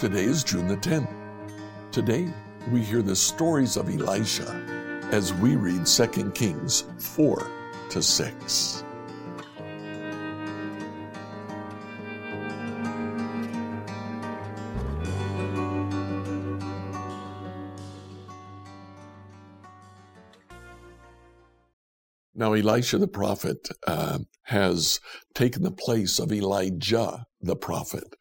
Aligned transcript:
Today 0.00 0.24
is 0.24 0.42
June 0.42 0.66
the 0.66 0.78
10th. 0.78 1.12
Today, 1.92 2.32
we 2.72 2.80
hear 2.80 3.02
the 3.02 3.14
stories 3.14 3.76
of 3.76 3.90
Elisha 3.90 4.48
as 5.12 5.34
we 5.34 5.56
read 5.56 5.84
2 5.84 6.30
Kings 6.30 6.84
4 6.98 7.46
to 7.90 8.02
6. 8.02 8.84
Now, 22.40 22.54
Elisha 22.54 22.96
the 22.96 23.06
prophet 23.06 23.68
uh, 23.86 24.20
has 24.44 24.98
taken 25.34 25.62
the 25.62 25.70
place 25.70 26.18
of 26.18 26.32
Elijah 26.32 27.26
the 27.42 27.54
prophet. 27.54 28.16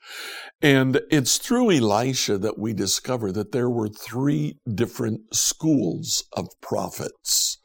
And 0.62 1.00
it's 1.10 1.38
through 1.38 1.72
Elisha 1.72 2.38
that 2.38 2.60
we 2.60 2.74
discover 2.74 3.32
that 3.32 3.54
there 3.54 3.70
were 3.70 3.88
three 3.88 4.58
different 4.68 5.34
schools 5.34 6.26
of 6.34 6.50
prophets 6.60 7.59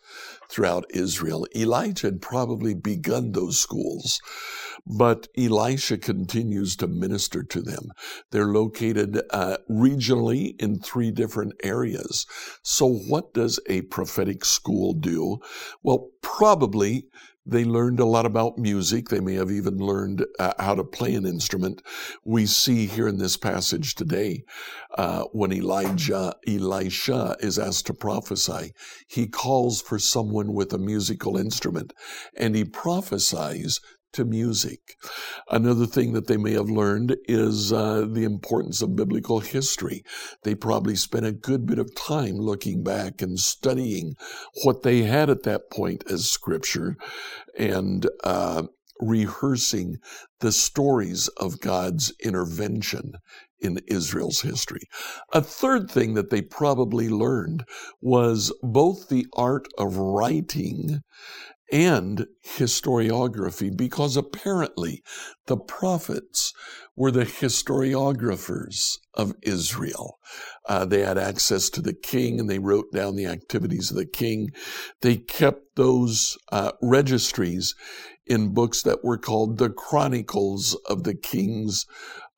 throughout 0.48 0.84
Israel. 0.91 1.46
Elijah 1.54 2.09
had 2.09 2.22
probably 2.22 2.74
begun 2.74 3.32
those 3.32 3.59
schools, 3.59 4.20
but 4.86 5.28
Elisha 5.36 5.98
continues 5.98 6.77
to 6.77 6.86
minister 6.86 7.42
to 7.42 7.62
them. 7.62 7.91
They're 8.30 8.52
located 8.52 9.20
uh, 9.30 9.58
regionally 9.70 10.60
in 10.60 10.78
three 10.78 11.10
different 11.10 11.55
areas. 11.62 12.27
So, 12.62 12.86
what 12.86 13.34
does 13.34 13.58
a 13.69 13.82
prophetic 13.82 14.45
school 14.45 14.92
do? 14.92 15.38
Well, 15.82 16.10
probably 16.22 17.06
they 17.46 17.64
learned 17.64 18.00
a 18.00 18.04
lot 18.04 18.26
about 18.26 18.58
music. 18.58 19.08
They 19.08 19.20
may 19.20 19.34
have 19.34 19.50
even 19.50 19.78
learned 19.78 20.24
uh, 20.38 20.54
how 20.58 20.74
to 20.74 20.84
play 20.84 21.14
an 21.14 21.27
instrument. 21.27 21.82
We 22.24 22.46
see 22.46 22.86
here 22.86 23.06
in 23.06 23.19
this 23.19 23.36
passage 23.36 23.94
today, 23.94 24.44
uh, 24.96 25.24
when 25.32 25.52
Elijah, 25.52 26.34
Elisha 26.46 27.36
is 27.41 27.58
asked 27.58 27.86
to 27.86 27.94
prophesy, 27.94 28.72
he 29.08 29.27
calls 29.27 29.82
for 29.82 29.98
someone 29.98 30.54
with 30.54 30.72
a 30.72 30.78
musical 30.78 31.36
instrument 31.36 31.92
and 32.36 32.54
he 32.54 32.64
prophesies 32.64 33.80
to 34.14 34.24
music. 34.24 34.96
Another 35.50 35.86
thing 35.86 36.12
that 36.12 36.26
they 36.26 36.36
may 36.36 36.52
have 36.52 36.70
learned 36.70 37.16
is 37.26 37.72
uh, 37.72 38.06
the 38.10 38.24
importance 38.24 38.82
of 38.82 38.96
biblical 38.96 39.40
history. 39.40 40.02
They 40.42 40.54
probably 40.54 40.96
spent 40.96 41.26
a 41.26 41.32
good 41.32 41.66
bit 41.66 41.78
of 41.78 41.94
time 41.94 42.36
looking 42.38 42.82
back 42.82 43.22
and 43.22 43.38
studying 43.38 44.14
what 44.62 44.82
they 44.82 45.02
had 45.02 45.30
at 45.30 45.42
that 45.44 45.70
point 45.70 46.04
as 46.10 46.30
scripture 46.30 46.96
and 47.58 48.08
uh, 48.24 48.64
rehearsing 49.00 49.96
the 50.40 50.52
stories 50.52 51.28
of 51.36 51.60
God's 51.60 52.12
intervention 52.22 53.14
in 53.60 53.80
Israel's 53.88 54.42
history. 54.42 54.82
A 55.32 55.40
third 55.40 55.90
thing 55.90 56.14
that 56.14 56.30
they 56.30 56.42
probably 56.42 57.08
learned 57.08 57.64
was 58.00 58.52
both 58.62 59.08
the 59.08 59.26
art 59.34 59.66
of 59.78 59.96
writing 59.96 61.00
and 61.72 62.26
historiography 62.46 63.74
because 63.74 64.16
apparently 64.16 65.02
the 65.46 65.56
prophets 65.56 66.52
were 66.96 67.10
the 67.10 67.24
historiographers 67.24 68.98
of 69.14 69.34
Israel. 69.42 70.18
Uh, 70.68 70.84
they 70.84 71.00
had 71.00 71.18
access 71.18 71.68
to 71.70 71.80
the 71.80 71.94
king 71.94 72.38
and 72.38 72.48
they 72.48 72.58
wrote 72.58 72.92
down 72.92 73.16
the 73.16 73.26
activities 73.26 73.90
of 73.90 73.96
the 73.96 74.06
king. 74.06 74.50
They 75.00 75.16
kept 75.16 75.76
those 75.76 76.38
uh, 76.52 76.72
registries 76.80 77.74
in 78.26 78.54
books 78.54 78.82
that 78.82 79.04
were 79.04 79.18
called 79.18 79.58
the 79.58 79.70
Chronicles 79.70 80.74
of 80.86 81.04
the 81.04 81.14
Kings 81.14 81.86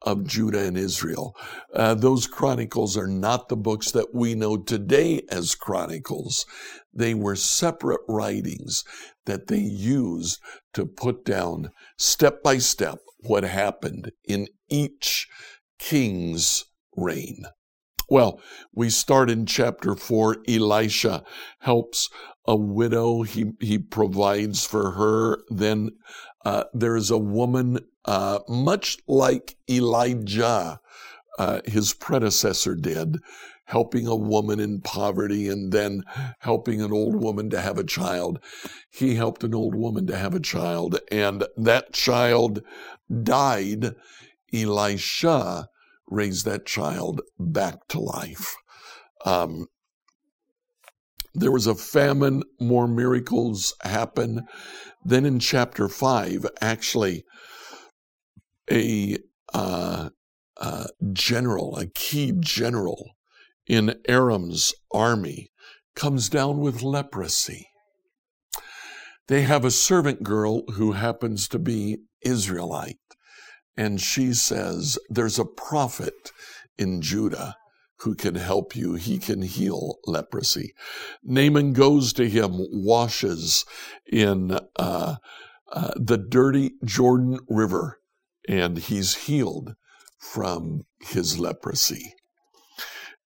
of 0.03 0.27
Judah 0.27 0.65
and 0.65 0.77
Israel. 0.77 1.35
Uh, 1.75 1.95
those 1.95 2.27
chronicles 2.27 2.97
are 2.97 3.07
not 3.09 3.49
the 3.49 3.57
books 3.57 3.91
that 3.91 4.15
we 4.15 4.35
know 4.35 4.57
today 4.57 5.23
as 5.31 5.55
chronicles. 5.55 6.47
They 6.93 7.15
were 7.15 7.37
separate 7.37 8.03
writings 8.09 8.85
that 9.25 9.49
they 9.49 9.59
used 9.59 10.41
to 10.75 10.87
put 10.87 11.25
down 11.25 11.71
step 11.99 12.43
by 12.43 12.59
step 12.59 12.99
what 13.21 13.45
happened 13.45 14.13
in 14.25 14.49
each 14.69 15.29
king's 15.79 16.65
reign. 16.97 17.45
Well, 18.09 18.41
we 18.73 18.91
start 18.91 19.31
in 19.31 19.47
chapter 19.47 19.97
four. 19.97 20.37
Elisha 20.49 21.25
helps 21.61 22.09
a 22.47 22.55
widow. 22.55 23.23
He, 23.23 23.47
he 23.61 23.79
provides 23.79 24.65
for 24.65 24.93
her. 24.93 25.41
Then 25.49 25.91
uh, 26.45 26.65
there's 26.73 27.11
a 27.11 27.19
woman, 27.19 27.81
uh, 28.07 28.41
much 28.49 28.99
like 29.07 29.57
Elijah, 29.69 30.81
uh, 31.39 31.61
his 31.67 31.93
predecessor 31.93 32.75
did, 32.75 33.19
helping 33.65 34.07
a 34.07 34.15
woman 34.15 34.61
in 34.61 34.81
poverty 34.81 35.49
and 35.49 35.73
then 35.73 36.03
helping 36.39 36.81
an 36.81 36.93
old 36.93 37.17
woman 37.17 37.51
to 37.51 37.61
have 37.61 37.79
a 37.79 37.85
child. 37.85 38.39
He 38.91 39.17
helped 39.17 39.43
an 39.43 39.55
old 39.55 39.75
woman 39.75 40.07
to 40.07 40.17
have 40.17 40.35
a 40.35 40.41
child, 40.41 40.99
and 41.11 41.45
that 41.57 41.93
child 41.93 42.63
died. 43.23 43.95
Elisha 44.53 45.69
raised 46.09 46.45
that 46.47 46.65
child 46.65 47.21
back 47.39 47.89
to 47.89 47.99
life. 47.99 48.55
Um, 49.25 49.67
there 51.35 51.53
was 51.53 51.67
a 51.67 51.75
famine, 51.75 52.45
more 52.61 52.89
miracles 52.89 53.75
happen. 53.83 54.47
Then 55.05 55.27
in 55.27 55.39
chapter 55.39 55.89
5, 55.89 56.47
actually, 56.63 57.25
a 58.71 59.19
uh, 59.53 60.11
uh, 60.59 60.87
general, 61.13 61.77
a 61.77 61.87
key 61.87 62.33
general 62.39 63.13
in 63.67 63.95
Aram's 64.09 64.75
army, 64.93 65.51
comes 65.95 66.29
down 66.29 66.59
with 66.59 66.83
leprosy. 66.83 67.69
They 69.29 69.43
have 69.43 69.65
a 69.65 69.71
servant 69.71 70.23
girl 70.23 70.63
who 70.75 70.93
happens 70.93 71.49
to 71.49 71.59
be 71.59 71.99
Israelite, 72.23 72.99
and 73.77 74.01
she 74.01 74.33
says, 74.33 74.99
There's 75.09 75.39
a 75.39 75.45
prophet 75.45 76.33
in 76.79 77.03
Judah 77.03 77.57
who 78.01 78.15
can 78.15 78.35
help 78.35 78.77
you. 78.77 78.95
He 78.95 79.19
can 79.19 79.43
heal 79.43 79.97
leprosy. 80.07 80.75
Naaman 81.25 81.73
goes 81.73 82.13
to 82.15 82.29
him, 82.29 82.53
washes 82.71 83.65
in 84.07 84.59
uh, 84.77 85.17
uh, 85.73 85.91
the 85.97 86.19
dirty 86.19 86.73
Jordan 86.85 87.39
River, 87.49 87.99
and 88.49 88.79
he's 88.79 89.27
healed 89.27 89.75
from 90.19 90.85
his 91.01 91.39
leprosy. 91.39 92.15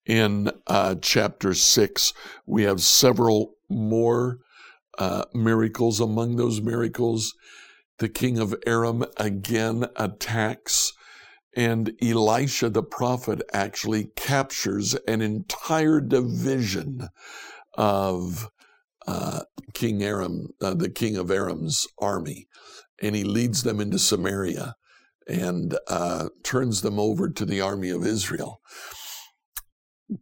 In 0.07 0.51
uh, 0.67 0.97
chapter 1.01 1.55
6, 1.55 2.13
we 2.47 2.63
have 2.65 2.81
several 2.81 3.55
more 3.69 4.39
uh, 4.99 5.25
miracles. 5.35 6.01
Among 6.01 6.37
those 6.37 6.61
miracles, 6.61 7.35
the 7.99 8.09
king 8.09 8.39
of 8.39 8.55
Aram 8.67 9.05
again 9.19 9.87
attacks 9.97 10.93
and 11.55 11.93
Elisha 12.01 12.71
the 12.71 12.83
prophet 12.83 13.43
actually 13.53 14.11
captures 14.17 14.95
an 15.09 15.21
entire 15.21 16.01
division 16.01 17.09
of 17.75 18.49
uh, 19.07 19.41
King 19.75 20.03
Aram, 20.03 20.49
uh, 20.61 20.75
the 20.75 20.91
king 20.91 21.17
of 21.17 21.31
Aram's 21.31 21.87
army, 21.99 22.47
and 23.03 23.17
he 23.17 23.25
leads 23.25 23.63
them 23.63 23.81
into 23.81 23.99
Samaria 23.99 24.75
and 25.27 25.77
uh, 25.89 26.29
turns 26.43 26.83
them 26.83 26.99
over 26.99 27.29
to 27.29 27.45
the 27.45 27.61
army 27.61 27.91
of 27.91 28.07
Israel. 28.07 28.61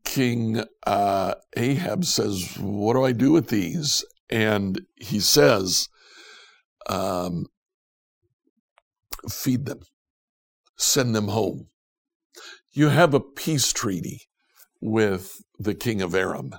King 0.05 0.65
uh, 0.87 1.35
Ahab 1.57 2.05
says, 2.05 2.57
What 2.59 2.95
do 2.95 3.05
I 3.05 3.13
do 3.13 3.33
with 3.33 3.49
these? 3.49 4.05
And 4.29 4.83
he 4.97 5.21
says, 5.21 5.89
um, 6.89 7.47
Feed 9.31 9.65
them 9.65 9.81
send 10.79 11.15
them 11.15 11.29
home. 11.29 11.69
You 12.73 12.89
have 12.89 13.13
a 13.13 13.21
peace 13.21 13.73
treaty 13.73 14.23
with 14.81 15.43
the 15.59 15.75
king 15.75 16.01
of 16.01 16.15
Aram. 16.15 16.55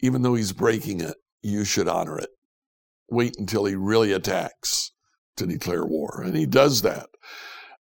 Even 0.00 0.22
though 0.22 0.34
he's 0.34 0.52
breaking 0.52 1.00
it, 1.00 1.14
you 1.42 1.64
should 1.64 1.88
honor 1.88 2.18
it. 2.18 2.30
Wait 3.08 3.36
until 3.38 3.64
he 3.64 3.76
really 3.76 4.12
attacks 4.12 4.90
to 5.36 5.46
declare 5.46 5.86
war. 5.86 6.22
And 6.24 6.36
he 6.36 6.44
does 6.44 6.82
that. 6.82 7.06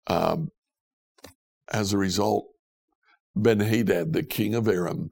Um, 0.10 0.50
as 1.72 1.94
a 1.94 1.98
result, 1.98 2.48
Ben 3.36 3.60
Hadad, 3.60 4.14
the 4.14 4.24
king 4.24 4.56
of 4.56 4.68
Aram, 4.68 5.12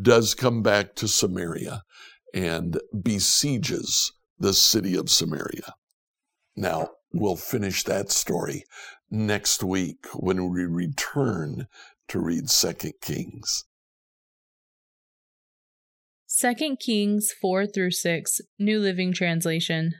does 0.00 0.34
come 0.34 0.62
back 0.62 0.94
to 0.96 1.08
Samaria 1.08 1.82
and 2.34 2.80
besieges 3.02 4.12
the 4.38 4.52
city 4.52 4.96
of 4.96 5.08
Samaria. 5.08 5.74
Now, 6.56 6.90
we'll 7.12 7.36
finish 7.36 7.84
that 7.84 8.10
story 8.10 8.64
next 9.10 9.62
week 9.62 10.06
when 10.14 10.50
we 10.50 10.64
return 10.64 11.66
to 12.08 12.18
read 12.18 12.50
Second 12.50 12.94
Kings. 13.00 13.64
2 16.40 16.76
Kings 16.80 17.30
4 17.40 17.66
through 17.66 17.90
6, 17.90 18.40
New 18.58 18.80
Living 18.80 19.12
Translation. 19.12 19.92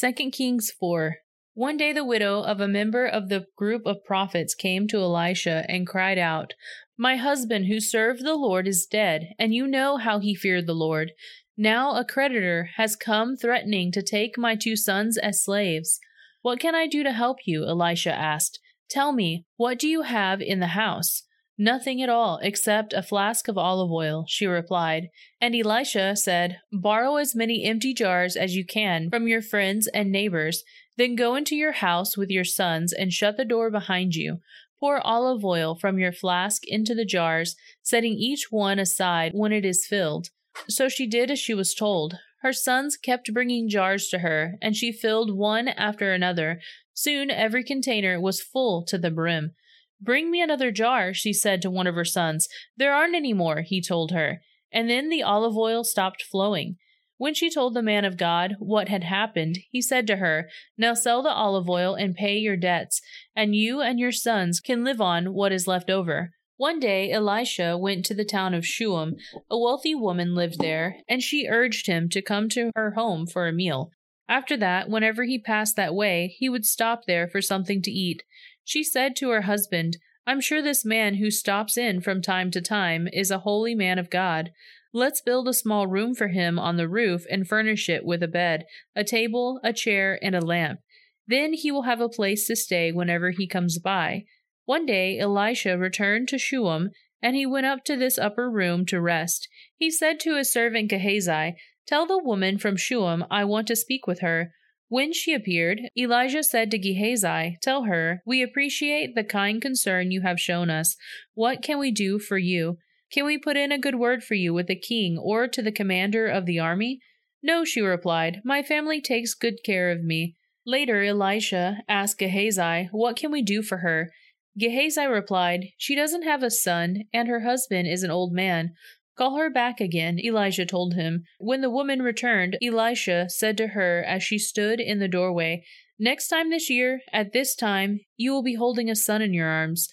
2 0.00 0.12
Kings 0.30 0.70
4. 0.78 1.16
One 1.56 1.76
day 1.76 1.92
the 1.92 2.04
widow 2.04 2.42
of 2.42 2.58
a 2.58 2.66
member 2.66 3.06
of 3.06 3.28
the 3.28 3.46
group 3.56 3.86
of 3.86 4.04
prophets 4.04 4.56
came 4.56 4.88
to 4.88 4.98
Elisha 4.98 5.64
and 5.68 5.86
cried 5.86 6.18
out, 6.18 6.54
My 6.98 7.14
husband 7.14 7.66
who 7.66 7.78
served 7.78 8.24
the 8.24 8.34
Lord 8.34 8.66
is 8.66 8.86
dead, 8.86 9.28
and 9.38 9.54
you 9.54 9.68
know 9.68 9.96
how 9.96 10.18
he 10.18 10.34
feared 10.34 10.66
the 10.66 10.74
Lord. 10.74 11.12
Now 11.56 11.94
a 11.94 12.04
creditor 12.04 12.70
has 12.74 12.96
come 12.96 13.36
threatening 13.36 13.92
to 13.92 14.02
take 14.02 14.36
my 14.36 14.56
two 14.56 14.74
sons 14.74 15.16
as 15.16 15.44
slaves. 15.44 16.00
What 16.42 16.58
can 16.58 16.74
I 16.74 16.88
do 16.88 17.04
to 17.04 17.12
help 17.12 17.38
you? 17.46 17.64
Elisha 17.64 18.12
asked. 18.12 18.58
Tell 18.90 19.12
me, 19.12 19.46
what 19.56 19.78
do 19.78 19.86
you 19.86 20.02
have 20.02 20.40
in 20.40 20.58
the 20.58 20.68
house? 20.68 21.22
Nothing 21.56 22.02
at 22.02 22.08
all, 22.08 22.40
except 22.42 22.92
a 22.92 23.02
flask 23.02 23.46
of 23.46 23.56
olive 23.56 23.92
oil, 23.92 24.24
she 24.26 24.44
replied. 24.44 25.10
And 25.40 25.54
Elisha 25.54 26.16
said, 26.16 26.58
Borrow 26.72 27.14
as 27.14 27.36
many 27.36 27.64
empty 27.64 27.94
jars 27.94 28.34
as 28.34 28.56
you 28.56 28.66
can 28.66 29.08
from 29.08 29.28
your 29.28 29.40
friends 29.40 29.86
and 29.86 30.10
neighbors. 30.10 30.64
Then 30.96 31.16
go 31.16 31.34
into 31.34 31.56
your 31.56 31.72
house 31.72 32.16
with 32.16 32.30
your 32.30 32.44
sons 32.44 32.92
and 32.92 33.12
shut 33.12 33.36
the 33.36 33.44
door 33.44 33.70
behind 33.70 34.14
you. 34.14 34.38
Pour 34.78 35.00
olive 35.00 35.44
oil 35.44 35.74
from 35.74 35.98
your 35.98 36.12
flask 36.12 36.62
into 36.66 36.94
the 36.94 37.04
jars, 37.04 37.56
setting 37.82 38.12
each 38.12 38.48
one 38.50 38.78
aside 38.78 39.32
when 39.34 39.52
it 39.52 39.64
is 39.64 39.86
filled. 39.86 40.28
So 40.68 40.88
she 40.88 41.06
did 41.06 41.30
as 41.30 41.38
she 41.38 41.54
was 41.54 41.74
told. 41.74 42.18
Her 42.42 42.52
sons 42.52 42.96
kept 42.96 43.32
bringing 43.32 43.68
jars 43.68 44.08
to 44.08 44.18
her, 44.18 44.58
and 44.60 44.76
she 44.76 44.92
filled 44.92 45.36
one 45.36 45.68
after 45.68 46.12
another. 46.12 46.60
Soon 46.92 47.30
every 47.30 47.64
container 47.64 48.20
was 48.20 48.42
full 48.42 48.84
to 48.84 48.98
the 48.98 49.10
brim. 49.10 49.52
Bring 50.00 50.30
me 50.30 50.42
another 50.42 50.70
jar, 50.70 51.14
she 51.14 51.32
said 51.32 51.62
to 51.62 51.70
one 51.70 51.86
of 51.86 51.94
her 51.94 52.04
sons. 52.04 52.46
There 52.76 52.92
aren't 52.92 53.14
any 53.14 53.32
more, 53.32 53.62
he 53.62 53.80
told 53.80 54.10
her. 54.10 54.42
And 54.70 54.90
then 54.90 55.08
the 55.08 55.22
olive 55.22 55.56
oil 55.56 55.84
stopped 55.84 56.22
flowing. 56.22 56.76
When 57.16 57.34
she 57.34 57.50
told 57.50 57.74
the 57.74 57.82
man 57.82 58.04
of 58.04 58.16
God 58.16 58.56
what 58.58 58.88
had 58.88 59.04
happened, 59.04 59.58
he 59.70 59.80
said 59.80 60.06
to 60.08 60.16
her, 60.16 60.48
Now 60.76 60.94
sell 60.94 61.22
the 61.22 61.30
olive 61.30 61.68
oil 61.68 61.94
and 61.94 62.14
pay 62.14 62.36
your 62.36 62.56
debts, 62.56 63.00
and 63.36 63.54
you 63.54 63.80
and 63.80 64.00
your 64.00 64.12
sons 64.12 64.60
can 64.60 64.84
live 64.84 65.00
on 65.00 65.32
what 65.32 65.52
is 65.52 65.66
left 65.68 65.90
over. 65.90 66.32
One 66.56 66.78
day 66.78 67.10
Elisha 67.10 67.76
went 67.76 68.04
to 68.06 68.14
the 68.14 68.24
town 68.24 68.54
of 68.54 68.66
Shunem. 68.66 69.16
A 69.50 69.58
wealthy 69.58 69.94
woman 69.94 70.34
lived 70.34 70.60
there, 70.60 70.98
and 71.08 71.22
she 71.22 71.48
urged 71.48 71.86
him 71.86 72.08
to 72.10 72.22
come 72.22 72.48
to 72.50 72.70
her 72.76 72.92
home 72.92 73.26
for 73.26 73.46
a 73.46 73.52
meal. 73.52 73.90
After 74.28 74.56
that, 74.56 74.88
whenever 74.88 75.24
he 75.24 75.38
passed 75.38 75.76
that 75.76 75.94
way, 75.94 76.34
he 76.38 76.48
would 76.48 76.64
stop 76.64 77.04
there 77.06 77.28
for 77.28 77.42
something 77.42 77.82
to 77.82 77.90
eat. 77.90 78.22
She 78.64 78.82
said 78.82 79.14
to 79.16 79.30
her 79.30 79.42
husband, 79.42 79.98
I'm 80.26 80.40
sure 80.40 80.62
this 80.62 80.84
man 80.84 81.16
who 81.16 81.30
stops 81.30 81.76
in 81.76 82.00
from 82.00 82.22
time 82.22 82.50
to 82.52 82.60
time 82.60 83.08
is 83.12 83.30
a 83.30 83.40
holy 83.40 83.74
man 83.74 83.98
of 83.98 84.10
God. 84.10 84.52
Let's 84.92 85.20
build 85.20 85.48
a 85.48 85.52
small 85.52 85.86
room 85.86 86.14
for 86.14 86.28
him 86.28 86.58
on 86.58 86.76
the 86.76 86.88
roof 86.88 87.26
and 87.30 87.46
furnish 87.46 87.88
it 87.88 88.04
with 88.04 88.22
a 88.22 88.28
bed, 88.28 88.64
a 88.96 89.04
table, 89.04 89.60
a 89.62 89.72
chair, 89.72 90.18
and 90.22 90.34
a 90.34 90.40
lamp. 90.40 90.80
Then 91.26 91.52
he 91.52 91.70
will 91.70 91.82
have 91.82 92.00
a 92.00 92.08
place 92.08 92.46
to 92.46 92.56
stay 92.56 92.92
whenever 92.92 93.30
he 93.30 93.46
comes 93.46 93.78
by. 93.78 94.24
One 94.64 94.86
day 94.86 95.18
Elisha 95.18 95.76
returned 95.76 96.28
to 96.28 96.38
Shunem, 96.38 96.90
and 97.20 97.36
he 97.36 97.44
went 97.44 97.66
up 97.66 97.84
to 97.84 97.96
this 97.96 98.18
upper 98.18 98.50
room 98.50 98.86
to 98.86 99.00
rest. 99.00 99.48
He 99.76 99.90
said 99.90 100.20
to 100.20 100.36
his 100.36 100.52
servant 100.52 100.88
Gehazi, 100.88 101.56
Tell 101.86 102.06
the 102.06 102.22
woman 102.22 102.58
from 102.58 102.76
Shunem 102.76 103.24
I 103.30 103.44
want 103.44 103.66
to 103.68 103.76
speak 103.76 104.06
with 104.06 104.20
her. 104.20 104.52
When 104.94 105.12
she 105.12 105.34
appeared, 105.34 105.80
Elijah 105.98 106.44
said 106.44 106.70
to 106.70 106.78
Gehazi, 106.78 107.58
Tell 107.60 107.82
her, 107.82 108.22
We 108.24 108.44
appreciate 108.44 109.16
the 109.16 109.24
kind 109.24 109.60
concern 109.60 110.12
you 110.12 110.20
have 110.20 110.38
shown 110.38 110.70
us. 110.70 110.96
What 111.34 111.62
can 111.62 111.80
we 111.80 111.90
do 111.90 112.20
for 112.20 112.38
you? 112.38 112.78
Can 113.10 113.24
we 113.24 113.36
put 113.36 113.56
in 113.56 113.72
a 113.72 113.78
good 113.78 113.96
word 113.96 114.22
for 114.22 114.34
you 114.34 114.54
with 114.54 114.68
the 114.68 114.78
king 114.78 115.18
or 115.18 115.48
to 115.48 115.62
the 115.62 115.72
commander 115.72 116.28
of 116.28 116.46
the 116.46 116.60
army? 116.60 117.00
No, 117.42 117.64
she 117.64 117.80
replied, 117.80 118.40
My 118.44 118.62
family 118.62 119.00
takes 119.00 119.34
good 119.34 119.64
care 119.64 119.90
of 119.90 120.04
me. 120.04 120.36
Later, 120.64 121.02
Elisha 121.02 121.78
asked 121.88 122.20
Gehazi, 122.20 122.88
What 122.92 123.16
can 123.16 123.32
we 123.32 123.42
do 123.42 123.64
for 123.64 123.78
her? 123.78 124.12
Gehazi 124.56 125.06
replied, 125.06 125.70
She 125.76 125.96
doesn't 125.96 126.22
have 126.22 126.44
a 126.44 126.52
son, 126.52 127.02
and 127.12 127.26
her 127.26 127.40
husband 127.40 127.88
is 127.88 128.04
an 128.04 128.12
old 128.12 128.32
man. 128.32 128.74
Call 129.16 129.36
her 129.36 129.48
back 129.48 129.80
again, 129.80 130.18
Elijah 130.18 130.66
told 130.66 130.94
him. 130.94 131.24
When 131.38 131.60
the 131.60 131.70
woman 131.70 132.02
returned, 132.02 132.58
Elisha 132.60 133.28
said 133.28 133.56
to 133.58 133.68
her 133.68 134.02
as 134.02 134.24
she 134.24 134.38
stood 134.38 134.80
in 134.80 134.98
the 134.98 135.08
doorway, 135.08 135.64
Next 135.98 136.26
time 136.26 136.50
this 136.50 136.68
year, 136.68 137.02
at 137.12 137.32
this 137.32 137.54
time, 137.54 138.00
you 138.16 138.32
will 138.32 138.42
be 138.42 138.56
holding 138.56 138.90
a 138.90 138.96
son 138.96 139.22
in 139.22 139.32
your 139.32 139.48
arms. 139.48 139.88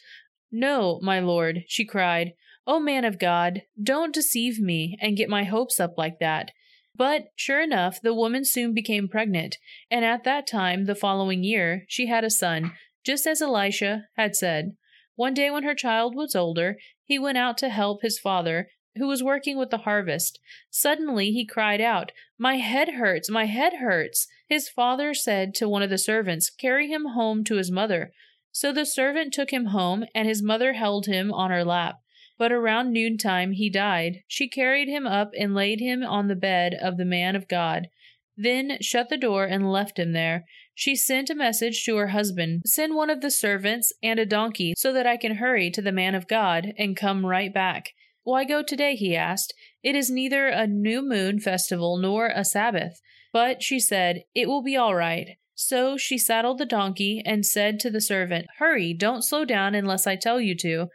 No, 0.52 1.00
my 1.04 1.20
lord, 1.20 1.64
she 1.68 1.86
cried. 1.86 2.34
O 2.66 2.80
man 2.80 3.06
of 3.06 3.20
God, 3.20 3.62
don't 3.82 4.14
deceive 4.14 4.60
me 4.60 4.98
and 5.00 5.18
get 5.18 5.30
my 5.30 5.44
hopes 5.44 5.80
up 5.80 5.94
like 5.98 6.20
that. 6.20 6.52
But, 6.96 7.28
sure 7.36 7.62
enough, 7.62 8.02
the 8.02 8.14
woman 8.14 8.44
soon 8.44 8.74
became 8.74 9.08
pregnant, 9.08 9.58
and 9.90 10.04
at 10.04 10.24
that 10.24 10.48
time, 10.48 10.86
the 10.86 10.96
following 10.96 11.44
year, 11.44 11.86
she 11.88 12.08
had 12.08 12.24
a 12.24 12.30
son, 12.30 12.74
just 13.06 13.26
as 13.28 13.42
Elisha 13.42 14.06
had 14.16 14.36
said. 14.36 14.76
One 15.16 15.34
day 15.34 15.50
when 15.52 15.64
her 15.64 15.76
child 15.76 16.16
was 16.16 16.36
older, 16.36 16.78
he 17.06 17.20
went 17.20 17.38
out 17.38 17.58
to 17.60 17.70
help 17.70 18.02
his 18.02 18.20
father, 18.20 18.70
who 18.98 19.08
was 19.08 19.24
working 19.24 19.58
with 19.58 19.70
the 19.70 19.80
harvest. 19.80 20.40
Suddenly 20.70 21.32
he 21.32 21.46
cried 21.46 21.82
out, 21.82 22.12
My 22.38 22.58
head 22.58 22.90
hurts, 22.90 23.30
my 23.30 23.46
head 23.46 23.74
hurts. 23.80 24.28
His 24.48 24.70
father 24.70 25.14
said 25.14 25.54
to 25.56 25.70
one 25.70 25.82
of 25.82 25.90
the 25.90 25.98
servants, 25.98 26.50
Carry 26.50 26.90
him 26.90 27.06
home 27.06 27.44
to 27.46 27.56
his 27.56 27.72
mother. 27.72 28.12
So 28.52 28.74
the 28.74 28.86
servant 28.86 29.34
took 29.34 29.52
him 29.52 29.68
home, 29.68 30.04
and 30.14 30.28
his 30.28 30.44
mother 30.44 30.74
held 30.74 31.06
him 31.06 31.32
on 31.32 31.52
her 31.52 31.64
lap. 31.64 32.02
But 32.38 32.52
around 32.52 32.92
noontime 32.92 33.54
he 33.54 33.70
died. 33.70 34.24
She 34.28 34.50
carried 34.50 34.88
him 34.88 35.06
up 35.08 35.32
and 35.38 35.56
laid 35.56 35.80
him 35.80 36.04
on 36.04 36.28
the 36.28 36.36
bed 36.36 36.74
of 36.74 36.98
the 36.98 37.06
man 37.06 37.36
of 37.36 37.48
God, 37.48 37.88
then 38.36 38.78
shut 38.82 39.10
the 39.10 39.18
door 39.18 39.46
and 39.46 39.72
left 39.72 40.00
him 40.00 40.14
there. 40.14 40.46
She 40.74 40.96
sent 40.96 41.30
a 41.30 41.36
message 41.36 41.84
to 41.86 41.98
her 41.98 42.08
husband 42.08 42.64
Send 42.66 42.96
one 42.96 43.10
of 43.10 43.22
the 43.22 43.30
servants 43.30 43.94
and 44.02 44.20
a 44.20 44.26
donkey 44.26 44.74
so 44.76 44.92
that 44.94 45.06
I 45.06 45.18
can 45.18 45.36
hurry 45.36 45.70
to 45.70 45.82
the 45.82 45.92
man 45.92 46.16
of 46.16 46.28
God 46.28 46.74
and 46.78 46.98
come 46.98 47.26
right 47.26 47.54
back. 47.54 47.94
Why 48.24 48.44
go 48.44 48.62
today? 48.62 48.96
he 48.96 49.16
asked. 49.16 49.54
It 49.84 49.96
is 49.96 50.12
neither 50.12 50.48
a 50.48 50.68
new 50.68 51.02
moon 51.02 51.40
festival 51.40 51.98
nor 51.98 52.28
a 52.28 52.46
Sabbath. 52.46 53.02
But 53.34 53.64
she 53.64 53.80
said, 53.80 54.24
It 54.36 54.48
will 54.48 54.62
be 54.62 54.78
all 54.78 54.96
right. 54.96 55.38
So 55.56 55.98
she 55.98 56.18
saddled 56.18 56.58
the 56.58 56.66
donkey 56.66 57.22
and 57.26 57.46
said 57.46 57.80
to 57.80 57.90
the 57.90 58.02
servant, 58.02 58.48
Hurry, 58.58 58.94
don't 58.94 59.24
slow 59.24 59.46
down 59.46 59.76
unless 59.76 60.08
I 60.08 60.16
tell 60.16 60.42
you 60.42 60.56
to. 60.58 60.88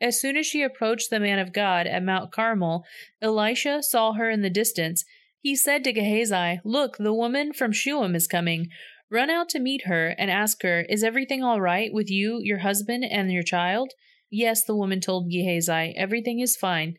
As 0.00 0.20
soon 0.20 0.36
as 0.36 0.46
she 0.46 0.62
approached 0.62 1.10
the 1.10 1.20
man 1.20 1.38
of 1.38 1.52
God 1.52 1.86
at 1.86 2.04
Mount 2.04 2.30
Carmel, 2.30 2.84
Elisha 3.20 3.82
saw 3.82 4.12
her 4.12 4.30
in 4.30 4.42
the 4.42 4.50
distance. 4.50 5.04
He 5.40 5.56
said 5.56 5.84
to 5.84 5.92
Gehazi, 5.92 6.60
Look, 6.64 6.96
the 6.98 7.14
woman 7.14 7.52
from 7.52 7.72
Shunem 7.72 8.14
is 8.14 8.26
coming. 8.26 8.68
Run 9.10 9.30
out 9.30 9.48
to 9.50 9.60
meet 9.60 9.86
her 9.86 10.08
and 10.18 10.30
ask 10.30 10.62
her, 10.62 10.82
Is 10.82 11.02
everything 11.02 11.42
all 11.42 11.60
right 11.60 11.92
with 11.92 12.10
you, 12.10 12.40
your 12.42 12.58
husband, 12.58 13.04
and 13.04 13.32
your 13.32 13.42
child? 13.42 13.92
Yes, 14.30 14.64
the 14.64 14.76
woman 14.76 15.00
told 15.00 15.30
Gehazi, 15.30 15.94
everything 15.96 16.40
is 16.40 16.56
fine. 16.56 16.98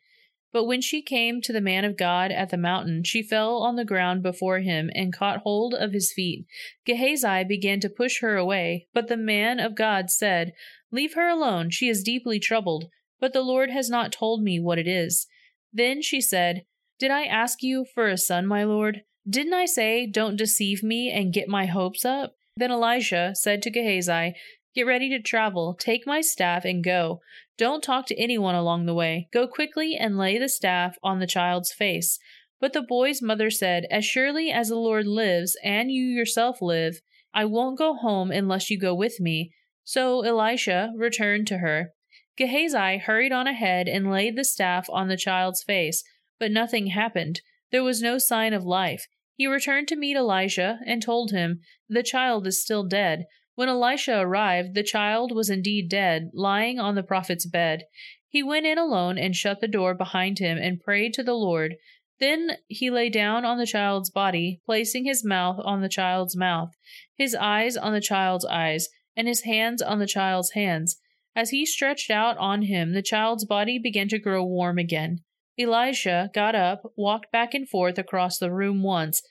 But 0.52 0.66
when 0.66 0.82
she 0.82 1.04
came 1.04 1.42
to 1.42 1.54
the 1.54 1.62
man 1.62 1.86
of 1.86 1.98
God 1.98 2.32
at 2.32 2.50
the 2.50 2.58
mountain, 2.58 3.04
she 3.04 3.22
fell 3.22 3.58
on 3.58 3.76
the 3.76 3.86
ground 3.86 4.24
before 4.24 4.60
him 4.60 4.90
and 4.96 5.14
caught 5.14 5.42
hold 5.42 5.76
of 5.76 5.94
his 5.94 6.12
feet. 6.12 6.48
Gehazi 6.86 7.44
began 7.44 7.80
to 7.82 7.90
push 7.90 8.22
her 8.22 8.36
away, 8.36 8.88
but 8.94 9.08
the 9.08 9.18
man 9.18 9.60
of 9.60 9.76
God 9.76 10.10
said, 10.10 10.54
Leave 10.92 11.14
her 11.14 11.28
alone, 11.28 11.70
she 11.70 11.88
is 11.88 12.02
deeply 12.04 12.40
troubled, 12.40 12.86
but 13.20 13.32
the 13.32 13.44
Lord 13.44 13.70
has 13.70 13.90
not 13.92 14.12
told 14.12 14.42
me 14.42 14.60
what 14.60 14.80
it 14.80 14.88
is. 14.88 15.28
Then 15.72 16.02
she 16.02 16.20
said, 16.20 16.66
Did 16.98 17.12
I 17.12 17.26
ask 17.26 17.62
you 17.62 17.86
for 17.94 18.08
a 18.08 18.18
son, 18.18 18.48
my 18.48 18.64
lord? 18.64 19.04
Didn't 19.30 19.54
I 19.54 19.66
say, 19.66 20.08
Don't 20.08 20.36
deceive 20.36 20.82
me 20.82 21.12
and 21.12 21.34
get 21.34 21.48
my 21.48 21.68
hopes 21.68 22.04
up? 22.04 22.34
Then 22.58 22.72
Elisha 22.72 23.36
said 23.36 23.62
to 23.62 23.70
Gehazi, 23.70 24.34
Get 24.76 24.86
ready 24.86 25.10
to 25.10 25.22
travel. 25.22 25.76
Take 25.80 26.06
my 26.06 26.22
staff 26.22 26.64
and 26.64 26.84
go. 26.84 27.22
Don't 27.58 27.84
talk 27.84 28.06
to 28.08 28.20
anyone 28.20 28.56
along 28.56 28.86
the 28.86 28.94
way. 28.94 29.28
Go 29.34 29.48
quickly 29.48 29.96
and 29.96 30.18
lay 30.18 30.38
the 30.38 30.48
staff 30.48 30.98
on 31.04 31.20
the 31.20 31.28
child's 31.28 31.74
face. 31.74 32.20
But 32.60 32.74
the 32.74 32.82
boy's 32.82 33.22
mother 33.22 33.50
said, 33.50 33.86
As 33.90 34.06
surely 34.06 34.52
as 34.52 34.70
the 34.70 34.76
Lord 34.76 35.08
lives, 35.08 35.58
and 35.64 35.92
you 35.92 36.04
yourself 36.04 36.62
live, 36.62 37.02
I 37.34 37.46
won't 37.46 37.78
go 37.78 37.96
home 37.96 38.32
unless 38.32 38.70
you 38.70 38.80
go 38.80 38.94
with 38.94 39.20
me. 39.20 39.52
So 39.84 40.22
Elisha 40.22 40.92
returned 40.96 41.48
to 41.48 41.60
her. 41.60 41.94
Gehazi 42.38 42.98
hurried 42.98 43.32
on 43.32 43.48
ahead 43.48 43.88
and 43.88 44.12
laid 44.12 44.36
the 44.36 44.46
staff 44.46 44.88
on 44.90 45.08
the 45.08 45.18
child's 45.18 45.64
face, 45.64 46.04
but 46.40 46.52
nothing 46.52 46.88
happened. 46.88 47.42
There 47.72 47.84
was 47.84 48.02
no 48.02 48.18
sign 48.18 48.54
of 48.54 48.64
life. 48.64 49.08
He 49.36 49.48
returned 49.48 49.88
to 49.90 49.96
meet 49.96 50.16
Elisha 50.16 50.80
and 50.86 51.02
told 51.02 51.32
him, 51.32 51.62
The 51.90 52.04
child 52.04 52.46
is 52.46 52.62
still 52.62 52.84
dead. 52.84 53.26
When 53.60 53.68
Elisha 53.68 54.18
arrived, 54.18 54.74
the 54.74 54.84
child 54.84 55.36
was 55.36 55.50
indeed 55.50 55.90
dead, 55.90 56.32
lying 56.34 56.80
on 56.80 56.96
the 56.96 57.04
prophet's 57.04 57.46
bed. 57.46 57.84
He 58.30 58.42
went 58.42 58.66
in 58.66 58.78
alone 58.78 59.18
and 59.18 59.36
shut 59.36 59.60
the 59.60 59.68
door 59.68 59.94
behind 59.94 60.40
him 60.40 60.58
and 60.58 60.80
prayed 60.80 61.14
to 61.16 61.24
the 61.24 61.34
Lord. 61.34 61.76
Then 62.22 62.52
he 62.70 62.90
lay 62.90 63.10
down 63.10 63.44
on 63.44 63.58
the 63.58 63.66
child's 63.66 64.10
body, 64.10 64.62
placing 64.66 65.04
his 65.04 65.26
mouth 65.26 65.58
on 65.62 65.82
the 65.82 65.90
child's 65.90 66.38
mouth, 66.38 66.70
his 67.18 67.36
eyes 67.36 67.76
on 67.76 67.92
the 67.92 68.00
child's 68.00 68.46
eyes, 68.46 68.88
and 69.18 69.28
his 69.28 69.42
hands 69.42 69.82
on 69.82 70.00
the 70.00 70.08
child's 70.08 70.52
hands. 70.52 70.96
As 71.36 71.50
he 71.50 71.66
stretched 71.66 72.10
out 72.10 72.38
on 72.38 72.62
him, 72.62 72.94
the 72.94 73.02
child's 73.02 73.44
body 73.44 73.78
began 73.78 74.08
to 74.08 74.20
grow 74.20 74.42
warm 74.42 74.78
again. 74.78 75.20
Elisha 75.60 76.32
got 76.34 76.56
up, 76.56 76.94
walked 76.96 77.30
back 77.34 77.54
and 77.54 77.68
forth 77.68 77.98
across 77.98 78.38
the 78.38 78.54
room 78.54 78.84
once, 78.84 79.22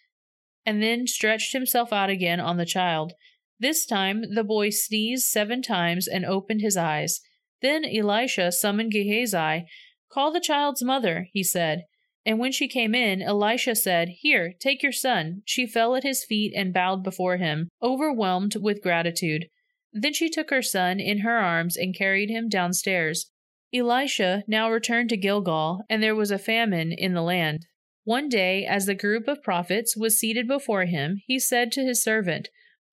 and 0.67 0.83
then 0.83 1.07
stretched 1.07 1.55
himself 1.55 1.95
out 1.95 2.11
again 2.11 2.41
on 2.41 2.59
the 2.59 2.67
child. 2.67 3.15
This 3.61 3.85
time 3.85 4.35
the 4.35 4.45
boy 4.45 4.71
sneezed 4.71 5.27
seven 5.27 5.63
times 5.63 6.07
and 6.07 6.25
opened 6.25 6.61
his 6.61 6.77
eyes. 6.77 7.21
Then 7.61 7.85
Elisha 7.85 8.53
summoned 8.53 8.93
Gehazi. 8.93 9.67
Call 10.11 10.33
the 10.33 10.41
child's 10.41 10.83
mother, 10.83 11.29
he 11.33 11.43
said. 11.43 11.85
And 12.25 12.39
when 12.39 12.53
she 12.53 12.69
came 12.69 12.95
in, 12.95 13.23
Elisha 13.23 13.75
said, 13.75 14.09
Here, 14.21 14.53
take 14.61 14.83
your 14.83 14.93
son. 14.93 15.43
She 15.45 15.67
fell 15.67 15.97
at 15.97 16.03
his 16.03 16.25
feet 16.25 16.53
and 16.55 16.75
bowed 16.75 17.03
before 17.03 17.39
him, 17.39 17.69
overwhelmed 17.83 18.57
with 18.57 18.83
gratitude. 18.83 19.47
Then 19.93 20.13
she 20.13 20.29
took 20.29 20.51
her 20.51 20.63
son 20.63 21.01
in 21.01 21.21
her 21.21 21.39
arms 21.39 21.77
and 21.77 21.97
carried 21.97 22.29
him 22.29 22.49
downstairs. 22.49 23.31
Elisha 23.75 24.45
now 24.47 24.71
returned 24.71 25.09
to 25.11 25.17
Gilgal, 25.17 25.83
and 25.91 26.03
there 26.03 26.15
was 26.15 26.31
a 26.31 26.39
famine 26.39 26.93
in 26.93 27.15
the 27.15 27.23
land. 27.23 27.67
One 28.05 28.29
day, 28.29 28.65
as 28.65 28.87
the 28.87 28.95
group 28.95 29.29
of 29.29 29.43
prophets 29.43 29.97
was 29.97 30.19
seated 30.19 30.47
before 30.47 30.85
him, 30.85 31.21
he 31.27 31.39
said 31.39 31.73
to 31.73 31.83
his 31.85 32.03
servant, 32.03 32.49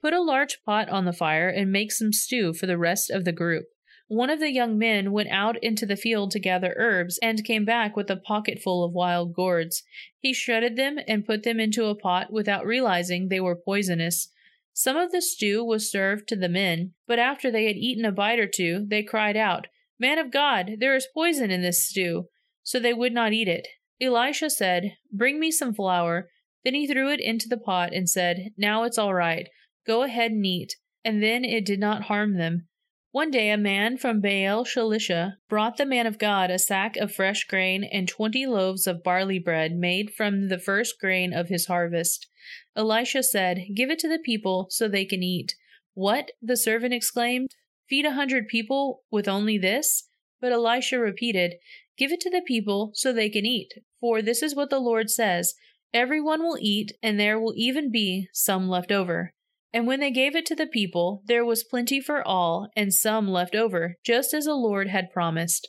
Put 0.05 0.13
a 0.13 0.21
large 0.21 0.61
pot 0.63 0.87
on 0.89 1.05
the 1.05 1.13
fire 1.13 1.49
and 1.49 1.71
make 1.71 1.91
some 1.91 2.13
stew 2.13 2.53
for 2.53 2.67
the 2.67 2.77
rest 2.77 3.09
of 3.09 3.25
the 3.25 3.31
group. 3.31 3.65
One 4.07 4.29
of 4.29 4.39
the 4.39 4.51
young 4.51 4.77
men 4.77 5.11
went 5.11 5.29
out 5.31 5.57
into 5.63 5.87
the 5.87 5.95
field 5.95 6.29
to 6.29 6.39
gather 6.39 6.75
herbs 6.77 7.17
and 7.23 7.43
came 7.43 7.65
back 7.65 7.95
with 7.95 8.11
a 8.11 8.15
pocketful 8.15 8.83
of 8.83 8.93
wild 8.93 9.33
gourds. 9.33 9.81
He 10.19 10.31
shredded 10.31 10.75
them 10.75 10.99
and 11.07 11.25
put 11.25 11.41
them 11.41 11.59
into 11.59 11.85
a 11.85 11.95
pot 11.95 12.31
without 12.31 12.67
realizing 12.67 13.29
they 13.29 13.39
were 13.39 13.55
poisonous. 13.55 14.27
Some 14.73 14.95
of 14.95 15.11
the 15.11 15.23
stew 15.23 15.63
was 15.63 15.91
served 15.91 16.27
to 16.27 16.35
the 16.35 16.49
men, 16.49 16.93
but 17.07 17.17
after 17.17 17.49
they 17.49 17.65
had 17.65 17.75
eaten 17.75 18.05
a 18.05 18.11
bite 18.11 18.37
or 18.37 18.45
two, 18.45 18.85
they 18.87 19.01
cried 19.01 19.35
out, 19.35 19.65
Man 19.99 20.19
of 20.19 20.31
God, 20.31 20.73
there 20.77 20.95
is 20.95 21.07
poison 21.15 21.49
in 21.49 21.63
this 21.63 21.83
stew. 21.83 22.27
So 22.61 22.79
they 22.79 22.93
would 22.93 23.11
not 23.11 23.33
eat 23.33 23.47
it. 23.47 23.67
Elisha 23.99 24.51
said, 24.51 24.97
Bring 25.11 25.39
me 25.39 25.49
some 25.49 25.73
flour. 25.73 26.29
Then 26.63 26.75
he 26.75 26.85
threw 26.85 27.11
it 27.11 27.19
into 27.19 27.49
the 27.49 27.57
pot 27.57 27.91
and 27.91 28.07
said, 28.07 28.51
Now 28.55 28.83
it's 28.83 28.99
all 28.99 29.15
right. 29.15 29.49
Go 29.85 30.03
ahead 30.03 30.31
and 30.31 30.45
eat. 30.45 30.75
And 31.03 31.21
then 31.21 31.45
it 31.45 31.65
did 31.65 31.79
not 31.79 32.03
harm 32.03 32.37
them. 32.37 32.67
One 33.11 33.31
day 33.31 33.49
a 33.49 33.57
man 33.57 33.97
from 33.97 34.19
Baal 34.19 34.65
Shalisha 34.65 35.35
brought 35.47 35.77
the 35.77 35.85
man 35.85 36.05
of 36.05 36.19
God 36.19 36.51
a 36.51 36.59
sack 36.59 36.97
of 36.97 37.13
fresh 37.13 37.45
grain 37.45 37.83
and 37.85 38.09
twenty 38.09 38.45
loaves 38.45 38.87
of 38.87 39.03
barley 39.03 39.39
bread 39.39 39.71
made 39.73 40.11
from 40.11 40.49
the 40.49 40.59
first 40.59 40.99
grain 40.99 41.31
of 41.31 41.47
his 41.47 41.67
harvest. 41.67 42.27
Elisha 42.75 43.23
said, 43.23 43.67
Give 43.73 43.89
it 43.89 43.99
to 43.99 44.09
the 44.09 44.19
people 44.19 44.67
so 44.69 44.89
they 44.89 45.05
can 45.05 45.23
eat. 45.23 45.55
What? 45.93 46.31
the 46.41 46.57
servant 46.57 46.93
exclaimed. 46.93 47.51
Feed 47.87 48.05
a 48.05 48.11
hundred 48.11 48.49
people 48.49 49.03
with 49.11 49.29
only 49.29 49.57
this? 49.57 50.09
But 50.41 50.51
Elisha 50.51 50.99
repeated, 50.99 51.55
Give 51.97 52.11
it 52.11 52.19
to 52.19 52.29
the 52.29 52.41
people 52.45 52.91
so 52.95 53.13
they 53.13 53.29
can 53.29 53.45
eat. 53.45 53.71
For 54.01 54.21
this 54.21 54.43
is 54.43 54.55
what 54.55 54.69
the 54.69 54.79
Lord 54.79 55.09
says 55.09 55.53
Everyone 55.93 56.43
will 56.43 56.57
eat, 56.59 56.91
and 57.01 57.17
there 57.17 57.39
will 57.39 57.53
even 57.55 57.89
be 57.91 58.27
some 58.33 58.67
left 58.67 58.91
over. 58.91 59.34
And 59.75 59.85
when 59.85 59.99
they 59.99 60.09
gave 60.09 60.37
it 60.37 60.45
to 60.45 60.55
the 60.55 60.67
people, 60.67 61.21
there 61.25 61.43
was 61.43 61.65
plenty 61.65 61.99
for 61.99 62.25
all, 62.25 62.69
and 62.77 62.93
some 62.93 63.27
left 63.27 63.55
over, 63.55 63.97
just 64.05 64.33
as 64.33 64.45
the 64.45 64.53
Lord 64.53 64.87
had 64.87 65.11
promised. 65.11 65.67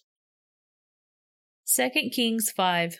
2 1.74 1.90
Kings 2.12 2.52
5 2.52 2.98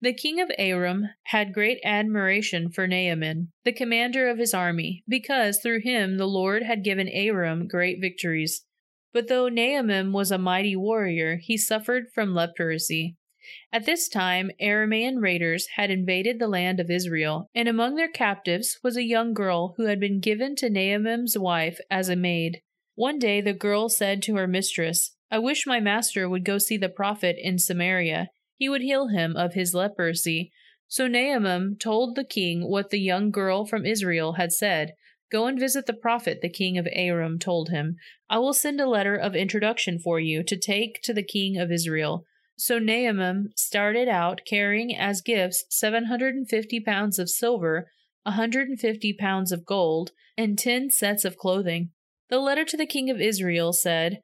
The 0.00 0.12
king 0.12 0.40
of 0.40 0.50
Aram 0.58 1.10
had 1.26 1.54
great 1.54 1.78
admiration 1.84 2.72
for 2.72 2.88
Naaman, 2.88 3.52
the 3.64 3.72
commander 3.72 4.28
of 4.28 4.38
his 4.38 4.52
army, 4.52 5.04
because 5.06 5.60
through 5.62 5.82
him 5.82 6.16
the 6.16 6.26
Lord 6.26 6.64
had 6.64 6.82
given 6.82 7.08
Aram 7.08 7.68
great 7.68 8.00
victories. 8.00 8.64
But 9.12 9.28
though 9.28 9.48
Naaman 9.48 10.12
was 10.12 10.32
a 10.32 10.38
mighty 10.38 10.74
warrior, 10.74 11.36
he 11.40 11.56
suffered 11.56 12.06
from 12.12 12.34
leprosy. 12.34 13.16
At 13.72 13.86
this 13.86 14.08
time, 14.08 14.50
Aramean 14.60 15.20
raiders 15.20 15.68
had 15.76 15.90
invaded 15.90 16.38
the 16.38 16.48
land 16.48 16.80
of 16.80 16.90
Israel, 16.90 17.50
and 17.54 17.68
among 17.68 17.94
their 17.94 18.08
captives 18.08 18.78
was 18.82 18.96
a 18.96 19.02
young 19.02 19.34
girl 19.34 19.74
who 19.76 19.86
had 19.86 20.00
been 20.00 20.20
given 20.20 20.56
to 20.56 20.70
Naaman's 20.70 21.38
wife 21.38 21.78
as 21.90 22.08
a 22.08 22.16
maid. 22.16 22.60
One 22.96 23.18
day 23.18 23.40
the 23.40 23.52
girl 23.52 23.88
said 23.88 24.22
to 24.22 24.36
her 24.36 24.46
mistress, 24.46 25.16
I 25.30 25.38
wish 25.38 25.66
my 25.66 25.80
master 25.80 26.28
would 26.28 26.44
go 26.44 26.58
see 26.58 26.76
the 26.76 26.88
prophet 26.88 27.36
in 27.38 27.58
Samaria. 27.58 28.30
He 28.56 28.68
would 28.68 28.82
heal 28.82 29.08
him 29.08 29.36
of 29.36 29.54
his 29.54 29.74
leprosy. 29.74 30.50
So 30.88 31.06
Naaman 31.06 31.76
told 31.78 32.14
the 32.14 32.24
king 32.24 32.68
what 32.68 32.90
the 32.90 33.00
young 33.00 33.30
girl 33.30 33.66
from 33.66 33.84
Israel 33.84 34.34
had 34.34 34.52
said. 34.52 34.94
Go 35.30 35.46
and 35.46 35.58
visit 35.58 35.86
the 35.86 35.92
prophet, 35.92 36.40
the 36.40 36.48
king 36.48 36.78
of 36.78 36.86
Aram 36.92 37.38
told 37.38 37.70
him. 37.70 37.96
I 38.30 38.38
will 38.38 38.54
send 38.54 38.80
a 38.80 38.88
letter 38.88 39.16
of 39.16 39.34
introduction 39.34 39.98
for 39.98 40.20
you 40.20 40.44
to 40.44 40.56
take 40.56 41.02
to 41.02 41.12
the 41.12 41.24
king 41.24 41.58
of 41.58 41.72
Israel. 41.72 42.24
So 42.58 42.78
Naaman 42.78 43.50
started 43.54 44.08
out 44.08 44.40
carrying 44.46 44.96
as 44.96 45.20
gifts 45.20 45.64
750 45.68 46.80
pounds 46.80 47.18
of 47.18 47.28
silver, 47.28 47.90
150 48.22 49.12
pounds 49.12 49.52
of 49.52 49.66
gold, 49.66 50.12
and 50.38 50.58
10 50.58 50.90
sets 50.90 51.24
of 51.24 51.36
clothing. 51.36 51.90
The 52.30 52.38
letter 52.38 52.64
to 52.64 52.76
the 52.76 52.86
king 52.86 53.10
of 53.10 53.20
Israel 53.20 53.72
said, 53.72 54.20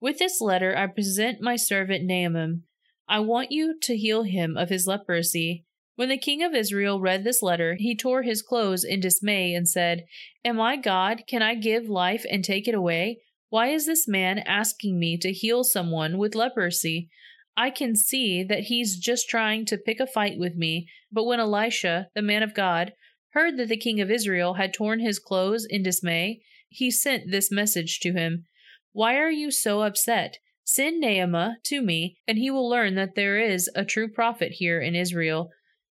With 0.00 0.18
this 0.18 0.40
letter 0.40 0.76
I 0.76 0.86
present 0.86 1.40
my 1.40 1.56
servant 1.56 2.04
Naaman. 2.04 2.62
I 3.08 3.18
want 3.18 3.50
you 3.50 3.78
to 3.82 3.96
heal 3.96 4.22
him 4.22 4.56
of 4.56 4.68
his 4.68 4.86
leprosy. 4.86 5.66
When 5.96 6.08
the 6.08 6.16
king 6.16 6.42
of 6.42 6.54
Israel 6.54 7.00
read 7.00 7.24
this 7.24 7.42
letter, 7.42 7.76
he 7.78 7.96
tore 7.96 8.22
his 8.22 8.42
clothes 8.42 8.84
in 8.84 9.00
dismay 9.00 9.54
and 9.54 9.68
said, 9.68 10.04
Am 10.44 10.60
I 10.60 10.76
God? 10.76 11.24
Can 11.26 11.42
I 11.42 11.56
give 11.56 11.88
life 11.88 12.24
and 12.30 12.44
take 12.44 12.66
it 12.66 12.74
away? 12.74 13.18
Why 13.50 13.68
is 13.68 13.86
this 13.86 14.08
man 14.08 14.38
asking 14.38 14.98
me 14.98 15.18
to 15.18 15.32
heal 15.32 15.64
someone 15.64 16.16
with 16.16 16.34
leprosy? 16.34 17.10
I 17.56 17.70
can 17.70 17.94
see 17.94 18.42
that 18.44 18.64
he's 18.64 18.98
just 18.98 19.28
trying 19.28 19.66
to 19.66 19.76
pick 19.76 20.00
a 20.00 20.06
fight 20.06 20.38
with 20.38 20.54
me. 20.56 20.88
But 21.10 21.24
when 21.24 21.40
Elisha, 21.40 22.08
the 22.14 22.22
man 22.22 22.42
of 22.42 22.54
God, 22.54 22.92
heard 23.30 23.56
that 23.58 23.68
the 23.68 23.76
king 23.76 24.00
of 24.00 24.10
Israel 24.10 24.54
had 24.54 24.72
torn 24.72 25.00
his 25.00 25.18
clothes 25.18 25.66
in 25.68 25.82
dismay, 25.82 26.42
he 26.68 26.90
sent 26.90 27.30
this 27.30 27.50
message 27.50 28.00
to 28.00 28.12
him 28.12 28.44
Why 28.92 29.16
are 29.16 29.30
you 29.30 29.50
so 29.50 29.82
upset? 29.82 30.38
Send 30.64 31.00
Naaman 31.00 31.56
to 31.64 31.82
me, 31.82 32.16
and 32.26 32.38
he 32.38 32.50
will 32.50 32.68
learn 32.68 32.94
that 32.94 33.14
there 33.14 33.38
is 33.38 33.68
a 33.74 33.84
true 33.84 34.08
prophet 34.08 34.52
here 34.52 34.80
in 34.80 34.94
Israel. 34.94 35.50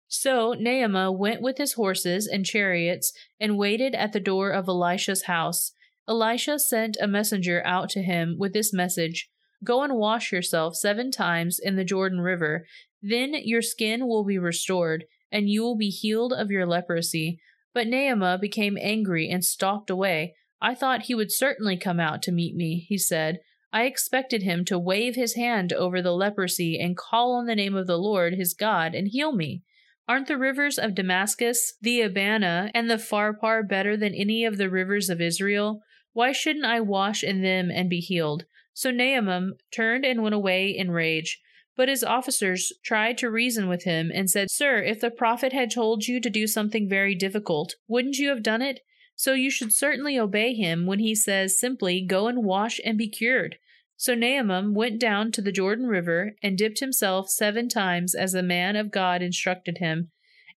So 0.07 0.53
Naaman 0.53 1.17
went 1.17 1.41
with 1.41 1.57
his 1.57 1.73
horses 1.73 2.27
and 2.27 2.45
chariots 2.45 3.11
and 3.39 3.57
waited 3.57 3.93
at 3.95 4.13
the 4.13 4.19
door 4.19 4.51
of 4.51 4.67
Elisha's 4.67 5.23
house. 5.23 5.73
Elisha 6.07 6.59
sent 6.59 6.97
a 7.01 7.07
messenger 7.07 7.61
out 7.65 7.89
to 7.89 8.01
him 8.01 8.35
with 8.39 8.53
this 8.53 8.73
message 8.73 9.29
Go 9.63 9.83
and 9.83 9.95
wash 9.95 10.31
yourself 10.31 10.75
seven 10.75 11.11
times 11.11 11.59
in 11.59 11.75
the 11.75 11.83
Jordan 11.83 12.21
River. 12.21 12.65
Then 13.01 13.33
your 13.33 13.61
skin 13.61 14.07
will 14.07 14.23
be 14.23 14.37
restored, 14.37 15.05
and 15.31 15.49
you 15.49 15.63
will 15.63 15.77
be 15.77 15.89
healed 15.89 16.33
of 16.33 16.51
your 16.51 16.65
leprosy. 16.65 17.39
But 17.73 17.87
Naaman 17.87 18.39
became 18.39 18.77
angry 18.79 19.29
and 19.29 19.43
stalked 19.43 19.89
away. 19.89 20.35
I 20.61 20.75
thought 20.75 21.03
he 21.03 21.15
would 21.15 21.31
certainly 21.31 21.77
come 21.77 21.99
out 21.99 22.21
to 22.23 22.31
meet 22.31 22.55
me, 22.55 22.85
he 22.87 22.97
said. 22.97 23.39
I 23.71 23.83
expected 23.83 24.41
him 24.43 24.65
to 24.65 24.79
wave 24.79 25.15
his 25.15 25.35
hand 25.35 25.71
over 25.73 26.01
the 26.01 26.11
leprosy 26.11 26.79
and 26.79 26.97
call 26.97 27.33
on 27.33 27.45
the 27.45 27.55
name 27.55 27.75
of 27.75 27.85
the 27.85 27.99
Lord 27.99 28.33
his 28.33 28.53
God 28.53 28.95
and 28.95 29.07
heal 29.07 29.31
me. 29.31 29.63
Aren't 30.07 30.27
the 30.27 30.39
rivers 30.39 30.79
of 30.79 30.95
Damascus, 30.95 31.75
the 31.79 32.01
Abana, 32.01 32.71
and 32.73 32.89
the 32.89 32.95
Pharpar 32.97 33.61
better 33.67 33.95
than 33.95 34.15
any 34.15 34.43
of 34.43 34.57
the 34.57 34.69
rivers 34.69 35.07
of 35.07 35.21
Israel? 35.21 35.81
Why 36.13 36.31
shouldn't 36.31 36.65
I 36.65 36.81
wash 36.81 37.23
in 37.23 37.43
them 37.43 37.69
and 37.69 37.89
be 37.89 37.99
healed? 37.99 38.45
So 38.79 38.91
Naaman 38.91 39.55
turned 39.71 40.05
and 40.05 40.23
went 40.23 40.33
away 40.33 40.69
in 40.69 40.89
rage. 40.89 41.41
But 41.75 41.89
his 41.89 42.01
officers 42.01 42.71
tried 42.81 43.17
to 43.17 43.29
reason 43.29 43.67
with 43.67 43.83
him 43.83 44.09
and 44.09 44.29
said, 44.29 44.49
Sir, 44.49 44.81
if 44.81 45.01
the 45.01 45.11
prophet 45.11 45.51
had 45.51 45.69
told 45.69 46.07
you 46.07 46.21
to 46.21 46.29
do 46.29 46.47
something 46.47 46.87
very 46.87 47.13
difficult, 47.13 47.75
wouldn't 47.89 48.19
you 48.19 48.29
have 48.29 48.41
done 48.41 48.61
it? 48.61 48.79
So 49.17 49.33
you 49.33 49.51
should 49.51 49.73
certainly 49.73 50.17
obey 50.17 50.53
him 50.53 50.85
when 50.85 50.99
he 50.99 51.13
says 51.13 51.59
simply, 51.59 51.99
Go 51.99 52.27
and 52.27 52.45
wash 52.45 52.79
and 52.85 52.97
be 52.97 53.09
cured. 53.09 53.57
So 53.97 54.15
Naaman 54.15 54.73
went 54.73 54.97
down 54.97 55.33
to 55.33 55.41
the 55.41 55.51
Jordan 55.51 55.87
River 55.87 56.37
and 56.41 56.57
dipped 56.57 56.79
himself 56.79 57.29
seven 57.29 57.67
times 57.67 58.15
as 58.15 58.31
the 58.31 58.41
man 58.41 58.77
of 58.77 58.91
God 58.91 59.21
instructed 59.21 59.79
him. 59.79 60.09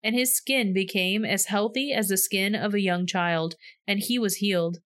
And 0.03 0.15
his 0.15 0.37
skin 0.37 0.75
became 0.75 1.25
as 1.25 1.47
healthy 1.47 1.95
as 1.95 2.09
the 2.09 2.19
skin 2.19 2.55
of 2.55 2.75
a 2.75 2.83
young 2.83 3.07
child, 3.07 3.55
and 3.87 3.99
he 3.99 4.19
was 4.19 4.37
healed. 4.37 4.81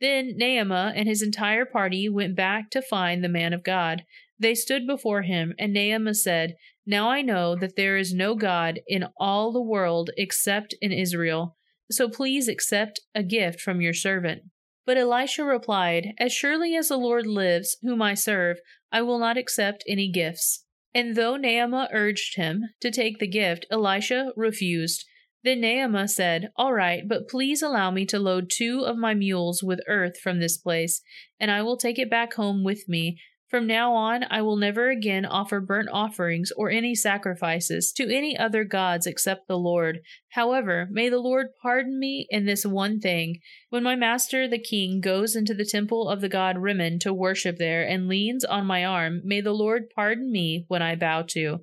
Then 0.00 0.36
Naaman 0.36 0.94
and 0.96 1.08
his 1.08 1.22
entire 1.22 1.64
party 1.64 2.08
went 2.08 2.34
back 2.34 2.70
to 2.70 2.82
find 2.82 3.22
the 3.22 3.28
man 3.28 3.52
of 3.52 3.62
God. 3.62 4.04
They 4.38 4.54
stood 4.54 4.86
before 4.86 5.22
him, 5.22 5.54
and 5.58 5.74
Naaman 5.74 6.14
said, 6.14 6.56
Now 6.86 7.10
I 7.10 7.20
know 7.20 7.54
that 7.56 7.76
there 7.76 7.98
is 7.98 8.14
no 8.14 8.34
God 8.34 8.80
in 8.86 9.08
all 9.18 9.52
the 9.52 9.60
world 9.60 10.10
except 10.16 10.74
in 10.80 10.92
Israel. 10.92 11.56
So 11.90 12.08
please 12.08 12.48
accept 12.48 13.00
a 13.14 13.22
gift 13.22 13.60
from 13.60 13.80
your 13.80 13.92
servant. 13.92 14.42
But 14.86 14.96
Elisha 14.96 15.44
replied, 15.44 16.14
As 16.18 16.32
surely 16.32 16.74
as 16.74 16.88
the 16.88 16.96
Lord 16.96 17.26
lives, 17.26 17.76
whom 17.82 18.00
I 18.00 18.14
serve, 18.14 18.58
I 18.90 19.02
will 19.02 19.18
not 19.18 19.36
accept 19.36 19.84
any 19.86 20.10
gifts. 20.10 20.64
And 20.94 21.14
though 21.14 21.36
Naaman 21.36 21.88
urged 21.92 22.36
him 22.36 22.70
to 22.80 22.90
take 22.90 23.18
the 23.18 23.28
gift, 23.28 23.66
Elisha 23.70 24.32
refused. 24.34 25.04
Then 25.42 25.62
Naaman 25.62 26.08
said, 26.08 26.50
All 26.56 26.74
right, 26.74 27.06
but 27.06 27.28
please 27.28 27.62
allow 27.62 27.90
me 27.90 28.04
to 28.06 28.18
load 28.18 28.50
two 28.50 28.84
of 28.84 28.98
my 28.98 29.14
mules 29.14 29.62
with 29.62 29.80
earth 29.88 30.18
from 30.18 30.38
this 30.38 30.58
place, 30.58 31.00
and 31.38 31.50
I 31.50 31.62
will 31.62 31.78
take 31.78 31.98
it 31.98 32.10
back 32.10 32.34
home 32.34 32.62
with 32.62 32.88
me, 32.88 33.18
From 33.48 33.66
now 33.66 33.94
on, 33.94 34.24
I 34.30 34.42
will 34.42 34.56
never 34.56 34.90
again 34.90 35.24
offer 35.24 35.58
burnt 35.58 35.88
offerings 35.90 36.52
or 36.56 36.70
any 36.70 36.94
sacrifices 36.94 37.90
to 37.96 38.04
any 38.04 38.38
other 38.38 38.62
gods 38.62 39.08
except 39.08 39.48
the 39.48 39.58
Lord. 39.58 40.00
However, 40.28 40.86
may 40.88 41.08
the 41.08 41.18
Lord 41.18 41.48
pardon 41.60 41.98
me 41.98 42.28
in 42.30 42.44
this 42.44 42.64
one 42.64 43.00
thing. 43.00 43.40
When 43.70 43.82
my 43.82 43.96
master, 43.96 44.46
the 44.46 44.58
king, 44.58 45.00
goes 45.00 45.34
into 45.34 45.52
the 45.54 45.64
temple 45.64 46.08
of 46.08 46.20
the 46.20 46.28
god 46.28 46.58
Rimmon 46.58 47.00
to 47.00 47.12
worship 47.12 47.56
there 47.56 47.82
and 47.82 48.06
leans 48.06 48.44
on 48.44 48.66
my 48.66 48.84
arm, 48.84 49.20
may 49.24 49.40
the 49.40 49.52
Lord 49.52 49.84
pardon 49.96 50.30
me 50.30 50.66
when 50.68 50.82
I 50.82 50.94
bow 50.94 51.22
to. 51.30 51.58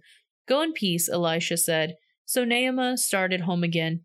Go 0.46 0.62
in 0.63 0.74
peace, 0.74 1.07
Elisha 1.07 1.55
said. 1.55 1.96
So 2.27 2.43
Naaman 2.43 2.98
started 2.98 3.41
home 3.41 3.63
again. 3.63 4.01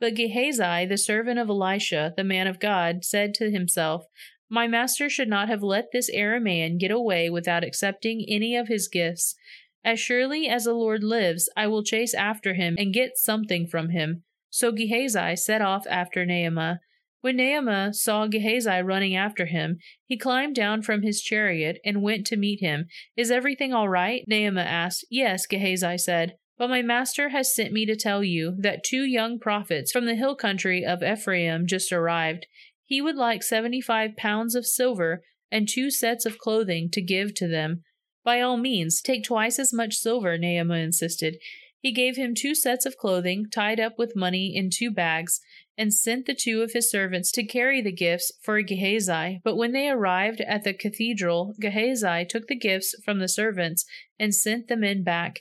But 0.00 0.16
Gehazi, 0.16 0.86
the 0.86 0.98
servant 0.98 1.38
of 1.38 1.48
Elisha, 1.48 2.12
the 2.16 2.24
man 2.24 2.48
of 2.48 2.58
God, 2.58 3.04
said 3.04 3.32
to 3.34 3.50
himself, 3.50 4.06
my 4.50 4.66
master 4.66 5.08
should 5.08 5.28
not 5.28 5.48
have 5.48 5.62
let 5.62 5.92
this 5.92 6.10
Aramean 6.10 6.80
get 6.80 6.90
away 6.90 7.30
without 7.30 7.62
accepting 7.62 8.26
any 8.28 8.56
of 8.56 8.66
his 8.66 8.88
gifts. 8.88 9.36
As 9.84 10.00
surely 10.00 10.48
as 10.48 10.64
the 10.64 10.72
Lord 10.72 11.04
lives, 11.04 11.48
I 11.56 11.68
will 11.68 11.84
chase 11.84 12.12
after 12.12 12.54
him 12.54 12.74
and 12.76 12.92
get 12.92 13.16
something 13.16 13.68
from 13.68 13.90
him. 13.90 14.24
So 14.50 14.72
Gehazi 14.72 15.36
set 15.36 15.62
off 15.62 15.86
after 15.88 16.26
Naaman. 16.26 16.80
When 17.20 17.36
Naaman 17.36 17.94
saw 17.94 18.26
Gehazi 18.26 18.82
running 18.82 19.14
after 19.14 19.46
him, 19.46 19.78
he 20.04 20.18
climbed 20.18 20.56
down 20.56 20.82
from 20.82 21.02
his 21.02 21.22
chariot 21.22 21.78
and 21.84 22.02
went 22.02 22.26
to 22.26 22.36
meet 22.36 22.58
him. 22.60 22.86
Is 23.16 23.30
everything 23.30 23.72
all 23.72 23.88
right? 23.88 24.24
Naaman 24.26 24.66
asked. 24.66 25.04
Yes, 25.08 25.46
Gehazi 25.46 25.96
said. 25.98 26.34
But 26.60 26.68
my 26.68 26.82
master 26.82 27.30
has 27.30 27.54
sent 27.54 27.72
me 27.72 27.86
to 27.86 27.96
tell 27.96 28.22
you 28.22 28.54
that 28.58 28.84
two 28.84 29.04
young 29.04 29.38
prophets 29.38 29.90
from 29.90 30.04
the 30.04 30.14
hill 30.14 30.36
country 30.36 30.84
of 30.84 31.02
Ephraim 31.02 31.66
just 31.66 31.90
arrived. 31.90 32.46
He 32.84 33.00
would 33.00 33.16
like 33.16 33.42
seventy 33.42 33.80
five 33.80 34.14
pounds 34.18 34.54
of 34.54 34.66
silver 34.66 35.22
and 35.50 35.66
two 35.66 35.90
sets 35.90 36.26
of 36.26 36.36
clothing 36.36 36.90
to 36.90 37.00
give 37.00 37.32
to 37.36 37.48
them. 37.48 37.82
By 38.24 38.42
all 38.42 38.58
means, 38.58 39.00
take 39.00 39.24
twice 39.24 39.58
as 39.58 39.72
much 39.72 39.94
silver, 39.94 40.36
Naaman 40.36 40.82
insisted. 40.82 41.38
He 41.78 41.92
gave 41.92 42.16
him 42.16 42.34
two 42.34 42.54
sets 42.54 42.84
of 42.84 42.98
clothing, 42.98 43.46
tied 43.50 43.80
up 43.80 43.94
with 43.96 44.14
money 44.14 44.54
in 44.54 44.68
two 44.70 44.90
bags, 44.90 45.40
and 45.78 45.94
sent 45.94 46.26
the 46.26 46.34
two 46.38 46.60
of 46.60 46.74
his 46.74 46.90
servants 46.90 47.32
to 47.32 47.42
carry 47.42 47.80
the 47.80 47.90
gifts 47.90 48.32
for 48.42 48.60
Gehazi. 48.60 49.40
But 49.42 49.56
when 49.56 49.72
they 49.72 49.88
arrived 49.88 50.42
at 50.42 50.64
the 50.64 50.74
cathedral, 50.74 51.54
Gehazi 51.58 52.26
took 52.26 52.48
the 52.48 52.54
gifts 52.54 52.94
from 53.02 53.18
the 53.18 53.28
servants 53.28 53.86
and 54.18 54.34
sent 54.34 54.68
the 54.68 54.76
men 54.76 55.02
back. 55.02 55.40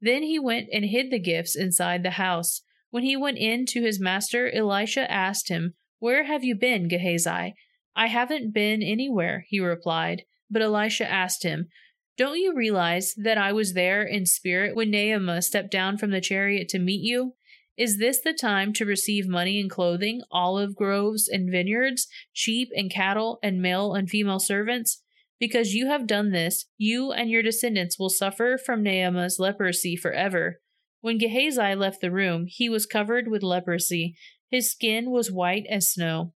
Then 0.00 0.22
he 0.22 0.38
went 0.38 0.68
and 0.72 0.84
hid 0.84 1.10
the 1.10 1.18
gifts 1.18 1.56
inside 1.56 2.02
the 2.02 2.12
house. 2.12 2.62
When 2.90 3.02
he 3.02 3.16
went 3.16 3.38
in 3.38 3.66
to 3.66 3.82
his 3.82 4.00
master, 4.00 4.50
Elisha 4.50 5.10
asked 5.10 5.48
him, 5.48 5.74
where 6.00 6.24
have 6.24 6.42
you 6.42 6.54
been, 6.54 6.88
Gehazi? 6.88 7.54
I 7.94 8.06
haven't 8.06 8.54
been 8.54 8.82
anywhere, 8.82 9.44
he 9.48 9.60
replied. 9.60 10.24
But 10.50 10.62
Elisha 10.62 11.08
asked 11.08 11.42
him, 11.42 11.68
Don't 12.16 12.38
you 12.38 12.56
realize 12.56 13.14
that 13.18 13.36
I 13.36 13.52
was 13.52 13.74
there 13.74 14.02
in 14.02 14.24
spirit 14.24 14.74
when 14.74 14.90
Naaman 14.90 15.42
stepped 15.42 15.70
down 15.70 15.98
from 15.98 16.10
the 16.10 16.22
chariot 16.22 16.70
to 16.70 16.78
meet 16.78 17.02
you? 17.02 17.34
Is 17.76 17.98
this 17.98 18.20
the 18.20 18.32
time 18.32 18.72
to 18.74 18.86
receive 18.86 19.28
money 19.28 19.60
and 19.60 19.70
clothing, 19.70 20.22
olive 20.32 20.74
groves 20.74 21.28
and 21.28 21.50
vineyards, 21.50 22.08
sheep 22.32 22.70
and 22.74 22.90
cattle, 22.90 23.38
and 23.42 23.60
male 23.60 23.92
and 23.92 24.08
female 24.08 24.40
servants? 24.40 25.02
Because 25.40 25.74
you 25.74 25.86
have 25.86 26.06
done 26.06 26.30
this, 26.30 26.66
you 26.76 27.10
and 27.10 27.30
your 27.30 27.42
descendants 27.42 27.98
will 27.98 28.10
suffer 28.10 28.58
from 28.62 28.82
Naaman's 28.82 29.38
leprosy 29.38 29.96
forever. 29.96 30.60
When 31.00 31.16
Gehazi 31.16 31.74
left 31.74 32.02
the 32.02 32.10
room, 32.10 32.44
he 32.46 32.68
was 32.68 32.84
covered 32.84 33.26
with 33.26 33.42
leprosy, 33.42 34.14
his 34.50 34.70
skin 34.70 35.10
was 35.10 35.32
white 35.32 35.64
as 35.70 35.90
snow. 35.90 36.34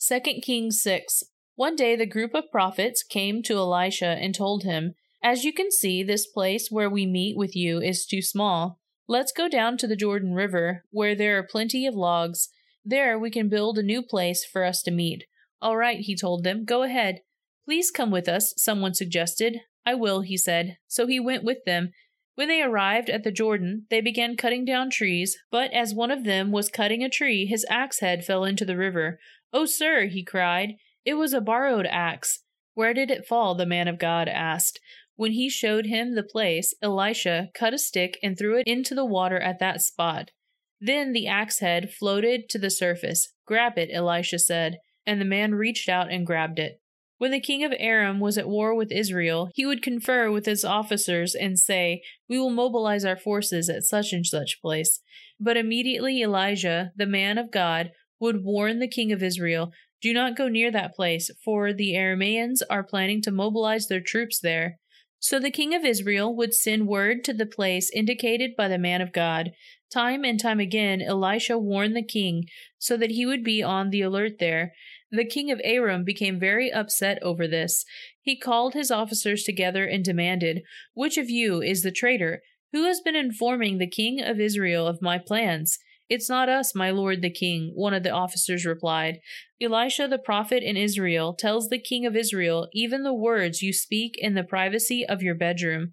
2 0.00 0.20
Kings 0.42 0.80
6 0.82 1.24
One 1.54 1.76
day 1.76 1.96
the 1.96 2.06
group 2.06 2.34
of 2.34 2.50
prophets 2.50 3.02
came 3.02 3.42
to 3.42 3.58
Elisha 3.58 4.06
and 4.06 4.34
told 4.34 4.62
him, 4.62 4.94
As 5.22 5.44
you 5.44 5.52
can 5.52 5.70
see, 5.70 6.02
this 6.02 6.26
place 6.26 6.68
where 6.70 6.88
we 6.88 7.04
meet 7.04 7.36
with 7.36 7.54
you 7.54 7.80
is 7.80 8.06
too 8.06 8.22
small. 8.22 8.80
Let's 9.06 9.32
go 9.32 9.48
down 9.48 9.76
to 9.78 9.86
the 9.86 9.96
Jordan 9.96 10.32
River, 10.32 10.84
where 10.90 11.14
there 11.14 11.38
are 11.38 11.42
plenty 11.42 11.86
of 11.86 11.94
logs. 11.94 12.48
There 12.84 13.18
we 13.18 13.30
can 13.30 13.50
build 13.50 13.76
a 13.76 13.82
new 13.82 14.02
place 14.02 14.44
for 14.44 14.64
us 14.64 14.82
to 14.84 14.90
meet. 14.90 15.24
All 15.60 15.76
right, 15.76 16.00
he 16.00 16.16
told 16.16 16.42
them, 16.44 16.64
go 16.64 16.82
ahead. 16.82 17.20
Please 17.66 17.90
come 17.90 18.10
with 18.10 18.28
us, 18.28 18.54
someone 18.56 18.94
suggested. 18.94 19.60
I 19.84 19.94
will, 19.94 20.22
he 20.22 20.38
said. 20.38 20.78
So 20.88 21.06
he 21.06 21.20
went 21.20 21.44
with 21.44 21.58
them, 21.66 21.92
when 22.36 22.48
they 22.48 22.60
arrived 22.60 23.08
at 23.08 23.24
the 23.24 23.32
Jordan, 23.32 23.86
they 23.88 24.02
began 24.02 24.36
cutting 24.36 24.66
down 24.66 24.90
trees, 24.90 25.38
but 25.50 25.72
as 25.72 25.94
one 25.94 26.10
of 26.10 26.24
them 26.24 26.52
was 26.52 26.68
cutting 26.68 27.02
a 27.02 27.08
tree, 27.08 27.46
his 27.46 27.64
axe 27.70 28.00
head 28.00 28.26
fell 28.26 28.44
into 28.44 28.66
the 28.66 28.76
river. 28.76 29.18
Oh, 29.54 29.64
sir, 29.64 30.06
he 30.06 30.22
cried, 30.22 30.74
it 31.06 31.14
was 31.14 31.32
a 31.32 31.40
borrowed 31.40 31.86
axe. 31.86 32.40
Where 32.74 32.92
did 32.92 33.10
it 33.10 33.26
fall? 33.26 33.54
the 33.54 33.64
man 33.64 33.88
of 33.88 33.98
God 33.98 34.28
asked. 34.28 34.80
When 35.14 35.32
he 35.32 35.48
showed 35.48 35.86
him 35.86 36.14
the 36.14 36.22
place, 36.22 36.74
Elisha 36.82 37.48
cut 37.54 37.72
a 37.72 37.78
stick 37.78 38.18
and 38.22 38.36
threw 38.36 38.58
it 38.58 38.66
into 38.66 38.94
the 38.94 39.06
water 39.06 39.40
at 39.40 39.58
that 39.60 39.80
spot. 39.80 40.30
Then 40.78 41.14
the 41.14 41.26
axe 41.26 41.60
head 41.60 41.90
floated 41.90 42.50
to 42.50 42.58
the 42.58 42.68
surface. 42.68 43.32
Grab 43.46 43.78
it, 43.78 43.88
Elisha 43.90 44.38
said, 44.38 44.80
and 45.06 45.22
the 45.22 45.24
man 45.24 45.54
reached 45.54 45.88
out 45.88 46.12
and 46.12 46.26
grabbed 46.26 46.58
it. 46.58 46.82
When 47.18 47.30
the 47.30 47.40
king 47.40 47.64
of 47.64 47.72
Aram 47.78 48.20
was 48.20 48.36
at 48.36 48.48
war 48.48 48.74
with 48.74 48.92
Israel, 48.92 49.50
he 49.54 49.64
would 49.64 49.82
confer 49.82 50.30
with 50.30 50.44
his 50.44 50.64
officers 50.64 51.34
and 51.34 51.58
say, 51.58 52.02
We 52.28 52.38
will 52.38 52.50
mobilize 52.50 53.04
our 53.06 53.16
forces 53.16 53.70
at 53.70 53.84
such 53.84 54.12
and 54.12 54.26
such 54.26 54.60
place. 54.60 55.00
But 55.40 55.56
immediately 55.56 56.22
Elijah, 56.22 56.92
the 56.96 57.06
man 57.06 57.38
of 57.38 57.50
God, 57.50 57.90
would 58.20 58.44
warn 58.44 58.80
the 58.80 58.88
king 58.88 59.12
of 59.12 59.22
Israel, 59.22 59.72
Do 60.02 60.12
not 60.12 60.36
go 60.36 60.48
near 60.48 60.70
that 60.70 60.94
place, 60.94 61.30
for 61.42 61.72
the 61.72 61.94
Arameans 61.94 62.60
are 62.68 62.84
planning 62.84 63.22
to 63.22 63.30
mobilize 63.30 63.88
their 63.88 64.00
troops 64.00 64.38
there. 64.38 64.78
So 65.18 65.40
the 65.40 65.50
king 65.50 65.74
of 65.74 65.84
Israel 65.84 66.36
would 66.36 66.52
send 66.52 66.86
word 66.86 67.24
to 67.24 67.32
the 67.32 67.46
place 67.46 67.90
indicated 67.94 68.50
by 68.56 68.68
the 68.68 68.78
man 68.78 69.00
of 69.00 69.12
God. 69.12 69.52
Time 69.90 70.24
and 70.24 70.38
time 70.38 70.60
again, 70.60 71.00
Elisha 71.00 71.58
warned 71.58 71.96
the 71.96 72.02
king 72.02 72.44
so 72.78 72.96
that 72.98 73.12
he 73.12 73.24
would 73.24 73.42
be 73.42 73.62
on 73.62 73.90
the 73.90 74.02
alert 74.02 74.32
there. 74.38 74.74
The 75.10 75.24
king 75.24 75.50
of 75.50 75.60
Aram 75.62 76.04
became 76.04 76.40
very 76.40 76.72
upset 76.72 77.22
over 77.22 77.46
this. 77.46 77.84
He 78.20 78.38
called 78.38 78.74
his 78.74 78.90
officers 78.90 79.44
together 79.44 79.86
and 79.86 80.04
demanded, 80.04 80.62
Which 80.94 81.16
of 81.16 81.30
you 81.30 81.62
is 81.62 81.82
the 81.82 81.92
traitor? 81.92 82.42
Who 82.72 82.84
has 82.84 83.00
been 83.00 83.16
informing 83.16 83.78
the 83.78 83.88
king 83.88 84.20
of 84.20 84.40
Israel 84.40 84.86
of 84.86 85.00
my 85.00 85.18
plans? 85.18 85.78
It's 86.08 86.28
not 86.28 86.48
us, 86.48 86.74
my 86.74 86.90
lord 86.90 87.22
the 87.22 87.30
king, 87.30 87.72
one 87.74 87.94
of 87.94 88.02
the 88.02 88.10
officers 88.10 88.64
replied. 88.64 89.18
Elisha 89.60 90.06
the 90.08 90.18
prophet 90.18 90.62
in 90.62 90.76
Israel 90.76 91.34
tells 91.34 91.68
the 91.68 91.80
king 91.80 92.06
of 92.06 92.14
Israel 92.14 92.68
even 92.72 93.02
the 93.02 93.14
words 93.14 93.62
you 93.62 93.72
speak 93.72 94.14
in 94.18 94.34
the 94.34 94.44
privacy 94.44 95.04
of 95.06 95.22
your 95.22 95.34
bedroom. 95.34 95.92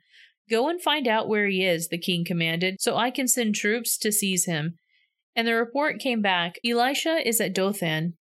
Go 0.50 0.68
and 0.68 0.82
find 0.82 1.08
out 1.08 1.30
where 1.30 1.48
he 1.48 1.66
is, 1.66 1.88
the 1.88 1.98
king 1.98 2.26
commanded, 2.26 2.82
so 2.82 2.96
I 2.96 3.10
can 3.10 3.28
send 3.28 3.56
troops 3.56 3.98
to 4.00 4.12
seize 4.12 4.46
him. 4.46 4.76
And 5.36 5.48
the 5.48 5.56
report 5.56 6.00
came 6.00 6.22
back 6.22 6.56
Elisha 6.66 7.28
is 7.28 7.42
at 7.42 7.56
Dothan. 7.56 8.16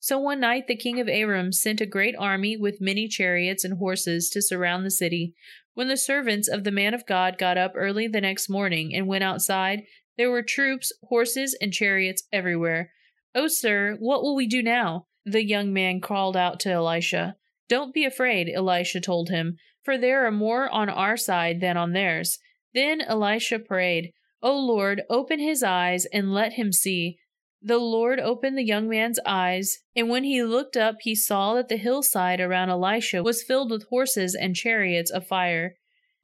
So 0.00 0.18
one 0.18 0.40
night 0.40 0.66
the 0.66 0.76
king 0.76 1.00
of 1.00 1.08
Aram 1.08 1.52
sent 1.52 1.80
a 1.80 1.86
great 1.86 2.14
army 2.18 2.56
with 2.56 2.80
many 2.80 3.08
chariots 3.08 3.64
and 3.64 3.78
horses 3.78 4.30
to 4.30 4.42
surround 4.42 4.84
the 4.84 4.90
city. 4.90 5.34
When 5.74 5.88
the 5.88 5.96
servants 5.96 6.48
of 6.48 6.64
the 6.64 6.70
man 6.70 6.94
of 6.94 7.06
God 7.06 7.36
got 7.38 7.58
up 7.58 7.72
early 7.74 8.08
the 8.08 8.20
next 8.20 8.48
morning 8.48 8.94
and 8.94 9.06
went 9.06 9.24
outside, 9.24 9.82
there 10.16 10.30
were 10.30 10.42
troops, 10.42 10.92
horses, 11.04 11.56
and 11.60 11.72
chariots 11.72 12.22
everywhere. 12.32 12.92
Oh, 13.34 13.48
sir, 13.48 13.96
what 14.00 14.22
will 14.22 14.34
we 14.34 14.46
do 14.46 14.62
now? 14.62 15.06
The 15.26 15.44
young 15.44 15.72
man 15.72 16.00
called 16.00 16.36
out 16.36 16.60
to 16.60 16.70
Elisha. 16.70 17.36
Don't 17.68 17.92
be 17.92 18.04
afraid, 18.04 18.48
Elisha 18.48 19.00
told 19.00 19.28
him, 19.28 19.58
for 19.82 19.98
there 19.98 20.26
are 20.26 20.32
more 20.32 20.70
on 20.70 20.88
our 20.88 21.16
side 21.16 21.60
than 21.60 21.76
on 21.76 21.92
theirs. 21.92 22.38
Then 22.72 23.02
Elisha 23.02 23.58
prayed, 23.58 24.12
O 24.42 24.56
Lord, 24.58 25.02
open 25.10 25.40
his 25.40 25.62
eyes 25.62 26.06
and 26.06 26.32
let 26.32 26.54
him 26.54 26.72
see. 26.72 27.18
The 27.66 27.78
Lord 27.78 28.20
opened 28.20 28.56
the 28.56 28.64
young 28.64 28.88
man's 28.88 29.18
eyes, 29.26 29.80
and 29.96 30.08
when 30.08 30.22
he 30.22 30.40
looked 30.44 30.76
up, 30.76 30.98
he 31.00 31.16
saw 31.16 31.54
that 31.54 31.68
the 31.68 31.76
hillside 31.76 32.40
around 32.40 32.70
Elisha 32.70 33.24
was 33.24 33.42
filled 33.42 33.72
with 33.72 33.88
horses 33.88 34.36
and 34.36 34.54
chariots 34.54 35.10
of 35.10 35.26
fire. 35.26 35.74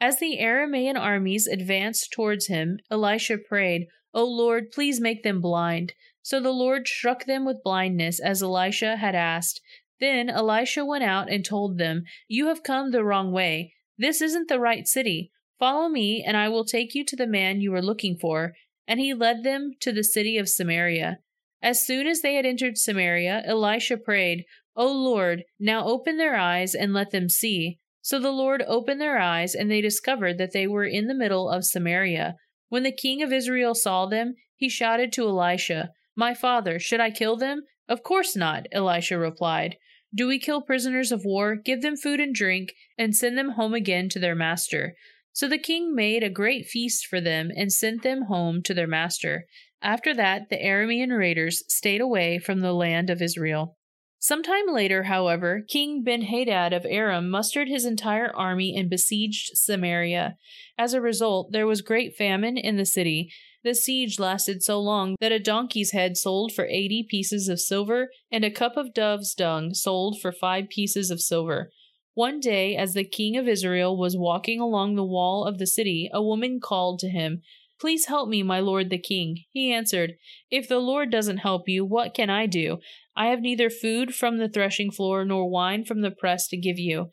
As 0.00 0.20
the 0.20 0.38
Aramaean 0.40 0.96
armies 0.96 1.48
advanced 1.48 2.12
towards 2.12 2.46
him, 2.46 2.78
Elisha 2.92 3.38
prayed, 3.38 3.88
O 4.14 4.24
Lord, 4.24 4.70
please 4.70 5.00
make 5.00 5.24
them 5.24 5.40
blind. 5.40 5.94
So 6.22 6.38
the 6.38 6.52
Lord 6.52 6.86
struck 6.86 7.24
them 7.24 7.44
with 7.44 7.64
blindness, 7.64 8.20
as 8.20 8.40
Elisha 8.40 8.94
had 8.98 9.16
asked. 9.16 9.60
Then 9.98 10.30
Elisha 10.30 10.84
went 10.84 11.02
out 11.02 11.28
and 11.28 11.44
told 11.44 11.76
them, 11.76 12.04
You 12.28 12.46
have 12.46 12.62
come 12.62 12.92
the 12.92 13.02
wrong 13.02 13.32
way. 13.32 13.74
This 13.98 14.22
isn't 14.22 14.48
the 14.48 14.60
right 14.60 14.86
city. 14.86 15.32
Follow 15.58 15.88
me, 15.88 16.22
and 16.24 16.36
I 16.36 16.48
will 16.48 16.64
take 16.64 16.94
you 16.94 17.04
to 17.04 17.16
the 17.16 17.26
man 17.26 17.60
you 17.60 17.74
are 17.74 17.82
looking 17.82 18.16
for. 18.16 18.54
And 18.86 19.00
he 19.00 19.12
led 19.12 19.42
them 19.42 19.72
to 19.80 19.90
the 19.90 20.04
city 20.04 20.38
of 20.38 20.48
Samaria. 20.48 21.18
As 21.62 21.86
soon 21.86 22.06
as 22.06 22.20
they 22.20 22.34
had 22.34 22.44
entered 22.44 22.76
Samaria, 22.76 23.42
Elisha 23.46 23.96
prayed, 23.96 24.44
O 24.74 24.90
Lord, 24.90 25.44
now 25.60 25.86
open 25.86 26.16
their 26.16 26.36
eyes 26.36 26.74
and 26.74 26.92
let 26.92 27.10
them 27.10 27.28
see. 27.28 27.78
So 28.00 28.18
the 28.18 28.32
Lord 28.32 28.64
opened 28.66 29.00
their 29.00 29.18
eyes, 29.18 29.54
and 29.54 29.70
they 29.70 29.80
discovered 29.80 30.38
that 30.38 30.52
they 30.52 30.66
were 30.66 30.84
in 30.84 31.06
the 31.06 31.14
middle 31.14 31.48
of 31.48 31.64
Samaria. 31.64 32.36
When 32.68 32.82
the 32.82 32.90
king 32.90 33.22
of 33.22 33.32
Israel 33.32 33.74
saw 33.74 34.06
them, 34.06 34.34
he 34.56 34.68
shouted 34.68 35.12
to 35.12 35.28
Elisha, 35.28 35.90
My 36.16 36.34
father, 36.34 36.78
should 36.78 37.00
I 37.00 37.10
kill 37.10 37.36
them? 37.36 37.62
Of 37.88 38.02
course 38.02 38.34
not, 38.34 38.66
Elisha 38.72 39.18
replied. 39.18 39.76
Do 40.14 40.26
we 40.26 40.38
kill 40.38 40.62
prisoners 40.62 41.12
of 41.12 41.24
war, 41.24 41.54
give 41.54 41.80
them 41.80 41.96
food 41.96 42.18
and 42.18 42.34
drink, 42.34 42.72
and 42.98 43.14
send 43.14 43.38
them 43.38 43.50
home 43.50 43.72
again 43.72 44.08
to 44.10 44.18
their 44.18 44.34
master? 44.34 44.96
So 45.32 45.48
the 45.48 45.58
king 45.58 45.94
made 45.94 46.22
a 46.22 46.28
great 46.28 46.66
feast 46.66 47.06
for 47.06 47.20
them 47.20 47.50
and 47.56 47.72
sent 47.72 48.02
them 48.02 48.22
home 48.22 48.62
to 48.64 48.74
their 48.74 48.86
master. 48.86 49.46
After 49.82 50.14
that, 50.14 50.48
the 50.48 50.58
Aramean 50.58 51.16
raiders 51.16 51.64
stayed 51.68 52.00
away 52.00 52.38
from 52.38 52.60
the 52.60 52.72
land 52.72 53.10
of 53.10 53.20
Israel. 53.20 53.76
Some 54.20 54.44
time 54.44 54.66
later, 54.68 55.02
however, 55.02 55.62
King 55.66 56.04
Benhadad 56.04 56.72
of 56.72 56.86
Aram 56.88 57.28
mustered 57.28 57.66
his 57.66 57.84
entire 57.84 58.32
army 58.36 58.76
and 58.76 58.88
besieged 58.88 59.50
Samaria. 59.54 60.36
As 60.78 60.94
a 60.94 61.00
result, 61.00 61.50
there 61.50 61.66
was 61.66 61.82
great 61.82 62.14
famine 62.14 62.56
in 62.56 62.76
the 62.76 62.86
city. 62.86 63.32
The 63.64 63.74
siege 63.74 64.20
lasted 64.20 64.62
so 64.62 64.80
long 64.80 65.16
that 65.20 65.32
a 65.32 65.40
donkey's 65.40 65.90
head 65.90 66.16
sold 66.16 66.52
for 66.52 66.66
eighty 66.66 67.04
pieces 67.08 67.48
of 67.48 67.60
silver, 67.60 68.10
and 68.30 68.44
a 68.44 68.50
cup 68.50 68.76
of 68.76 68.94
dove's 68.94 69.34
dung 69.34 69.74
sold 69.74 70.20
for 70.20 70.30
five 70.30 70.68
pieces 70.68 71.10
of 71.10 71.20
silver. 71.20 71.72
One 72.14 72.38
day, 72.38 72.76
as 72.76 72.94
the 72.94 73.04
king 73.04 73.36
of 73.36 73.48
Israel 73.48 73.96
was 73.96 74.16
walking 74.16 74.60
along 74.60 74.94
the 74.94 75.04
wall 75.04 75.44
of 75.44 75.58
the 75.58 75.66
city, 75.66 76.10
a 76.12 76.22
woman 76.22 76.60
called 76.62 77.00
to 77.00 77.08
him, 77.08 77.42
Please 77.82 78.06
help 78.06 78.28
me, 78.28 78.44
my 78.44 78.60
lord 78.60 78.90
the 78.90 78.98
king. 78.98 79.38
He 79.50 79.72
answered, 79.72 80.12
If 80.52 80.68
the 80.68 80.78
Lord 80.78 81.10
doesn't 81.10 81.38
help 81.38 81.68
you, 81.68 81.84
what 81.84 82.14
can 82.14 82.30
I 82.30 82.46
do? 82.46 82.78
I 83.16 83.26
have 83.26 83.40
neither 83.40 83.68
food 83.68 84.14
from 84.14 84.38
the 84.38 84.48
threshing 84.48 84.92
floor 84.92 85.24
nor 85.24 85.50
wine 85.50 85.84
from 85.84 86.00
the 86.00 86.12
press 86.12 86.46
to 86.50 86.56
give 86.56 86.78
you. 86.78 87.10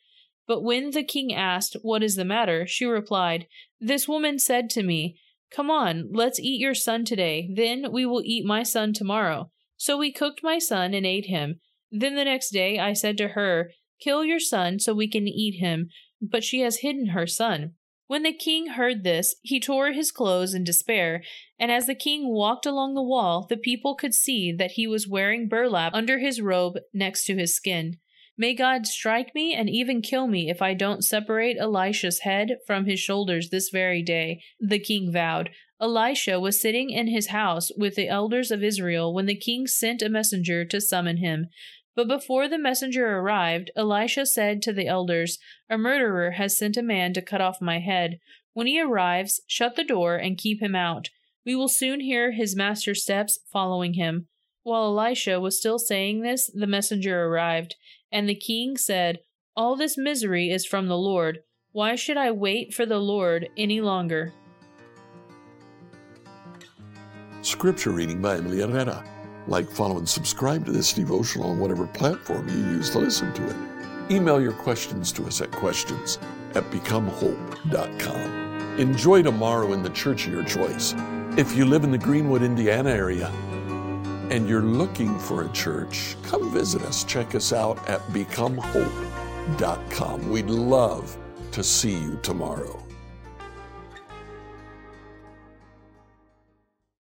But 0.48 0.62
when 0.62 0.92
the 0.92 1.04
king 1.04 1.34
asked, 1.34 1.76
What 1.82 2.04
is 2.04 2.18
the 2.18 2.24
matter? 2.24 2.68
she 2.68 2.86
replied, 2.86 3.48
This 3.80 4.08
woman 4.08 4.38
said 4.38 4.70
to 4.70 4.84
me, 4.84 5.18
Come 5.52 5.72
on, 5.72 6.10
let's 6.12 6.40
eat 6.40 6.62
your 6.62 6.76
son 6.76 7.04
today, 7.04 7.50
then 7.52 7.92
we 7.92 8.06
will 8.06 8.22
eat 8.24 8.46
my 8.46 8.62
son 8.62 8.94
tomorrow. 8.94 9.50
So 9.76 9.98
we 9.98 10.14
cooked 10.14 10.42
my 10.44 10.60
son 10.60 10.94
and 10.94 11.04
ate 11.04 11.26
him. 11.26 11.62
Then 11.92 12.14
the 12.14 12.26
next 12.26 12.52
day 12.52 12.78
I 12.78 12.94
said 12.94 13.18
to 13.18 13.30
her, 13.30 13.72
Kill 14.00 14.24
your 14.24 14.40
son 14.40 14.78
so 14.78 14.94
we 14.94 15.10
can 15.10 15.28
eat 15.28 15.60
him, 15.60 15.90
but 16.22 16.44
she 16.44 16.60
has 16.60 16.82
hidden 16.82 17.08
her 17.08 17.26
son. 17.26 17.74
When 18.10 18.24
the 18.24 18.34
king 18.34 18.70
heard 18.70 19.04
this, 19.04 19.36
he 19.44 19.60
tore 19.60 19.92
his 19.92 20.12
clothes 20.12 20.56
in 20.56 20.64
despair, 20.64 21.22
and 21.60 21.72
as 21.72 21.86
the 21.86 21.94
king 21.94 22.28
walked 22.28 22.66
along 22.66 22.96
the 22.96 23.04
wall, 23.04 23.46
the 23.48 23.56
people 23.56 23.94
could 23.94 24.16
see 24.16 24.52
that 24.52 24.72
he 24.72 24.88
was 24.88 25.08
wearing 25.08 25.48
burlap 25.48 25.94
under 25.94 26.18
his 26.18 26.42
robe 26.42 26.80
next 26.92 27.26
to 27.26 27.36
his 27.36 27.56
skin. 27.56 27.98
May 28.36 28.56
God 28.56 28.88
strike 28.88 29.36
me 29.36 29.54
and 29.54 29.70
even 29.70 30.02
kill 30.02 30.26
me 30.26 30.50
if 30.50 30.60
I 30.60 30.74
don't 30.74 31.06
separate 31.06 31.58
Elisha's 31.60 32.22
head 32.22 32.58
from 32.66 32.88
his 32.88 33.00
shoulders 33.00 33.52
this 33.52 33.70
very 33.70 34.02
day, 34.02 34.42
the 34.60 34.80
king 34.80 35.12
vowed. 35.12 35.52
Elisha 35.80 36.40
was 36.40 36.60
sitting 36.60 36.90
in 36.90 37.10
his 37.10 37.28
house 37.28 37.70
with 37.78 37.94
the 37.94 38.08
elders 38.08 38.50
of 38.50 38.64
Israel 38.64 39.14
when 39.14 39.28
the 39.28 39.36
king 39.36 39.68
sent 39.68 40.02
a 40.02 40.10
messenger 40.10 40.66
to 40.66 40.82
summon 40.82 41.18
him. 41.18 41.50
But 42.00 42.08
before 42.08 42.48
the 42.48 42.58
messenger 42.58 43.18
arrived, 43.18 43.72
Elisha 43.76 44.26
said 44.26 44.62
to 44.62 44.72
the 44.72 44.88
elders, 44.88 45.38
A 45.70 45.78
murderer 45.78 46.32
has 46.32 46.58
sent 46.58 46.78
a 46.78 46.82
man 46.82 47.12
to 47.12 47.22
cut 47.22 47.42
off 47.42 47.60
my 47.60 47.80
head. 47.80 48.22
When 48.54 48.68
he 48.68 48.80
arrives, 48.80 49.42
shut 49.48 49.76
the 49.76 49.84
door 49.84 50.16
and 50.16 50.38
keep 50.38 50.62
him 50.62 50.76
out. 50.76 51.10
We 51.46 51.58
will 51.58 51.68
soon 51.68 52.00
hear 52.00 52.32
his 52.32 52.56
master's 52.56 53.04
steps 53.04 53.38
following 53.52 53.96
him. 53.96 54.30
While 54.64 54.98
Elisha 54.98 55.42
was 55.42 55.60
still 55.60 55.78
saying 55.78 56.22
this, 56.22 56.50
the 56.54 56.68
messenger 56.68 57.26
arrived, 57.26 57.76
and 58.14 58.30
the 58.30 58.34
king 58.34 58.78
said, 58.78 59.20
All 59.58 59.76
this 59.76 59.98
misery 59.98 60.52
is 60.52 60.66
from 60.66 60.88
the 60.88 60.98
Lord. 60.98 61.40
Why 61.74 61.96
should 61.96 62.16
I 62.16 62.32
wait 62.32 62.74
for 62.74 62.86
the 62.86 63.00
Lord 63.00 63.50
any 63.58 63.82
longer? 63.82 64.32
Scripture 67.42 67.92
reading 67.92 68.22
by 68.22 68.38
Emily 68.38 68.60
Herrera. 68.62 69.04
Like, 69.50 69.70
follow, 69.70 69.98
and 69.98 70.08
subscribe 70.08 70.64
to 70.66 70.72
this 70.72 70.94
devotional 70.94 71.50
on 71.50 71.60
whatever 71.60 71.86
platform 71.88 72.48
you 72.48 72.56
use 72.56 72.90
to 72.92 73.00
listen 73.00 73.34
to 73.34 73.50
it. 73.50 73.56
Email 74.12 74.40
your 74.40 74.54
questions 74.54 75.12
to 75.14 75.26
us 75.26 75.42
at 75.42 75.50
questions 75.52 76.20
at 76.54 76.64
becomehope.com. 76.72 78.80
Enjoy 78.80 79.24
tomorrow 79.24 79.74
in 79.74 79.82
the 79.82 79.90
church 79.90 80.28
of 80.28 80.34
your 80.34 80.44
choice. 80.44 80.94
If 81.36 81.56
you 81.56 81.66
live 81.66 81.84
in 81.84 81.90
the 81.90 81.98
Greenwood, 81.98 82.44
Indiana 82.44 82.92
area, 82.92 83.30
and 84.30 84.48
you're 84.48 84.62
looking 84.62 85.18
for 85.18 85.46
a 85.46 85.52
church, 85.52 86.16
come 86.22 86.52
visit 86.52 86.84
us. 86.84 87.04
Check 87.04 87.34
us 87.34 87.52
out 87.52 87.80
at 87.90 88.02
becomehope.com. 88.10 90.30
We'd 90.30 90.46
love 90.46 91.18
to 91.52 91.64
see 91.64 91.98
you 91.98 92.20
tomorrow. 92.22 92.79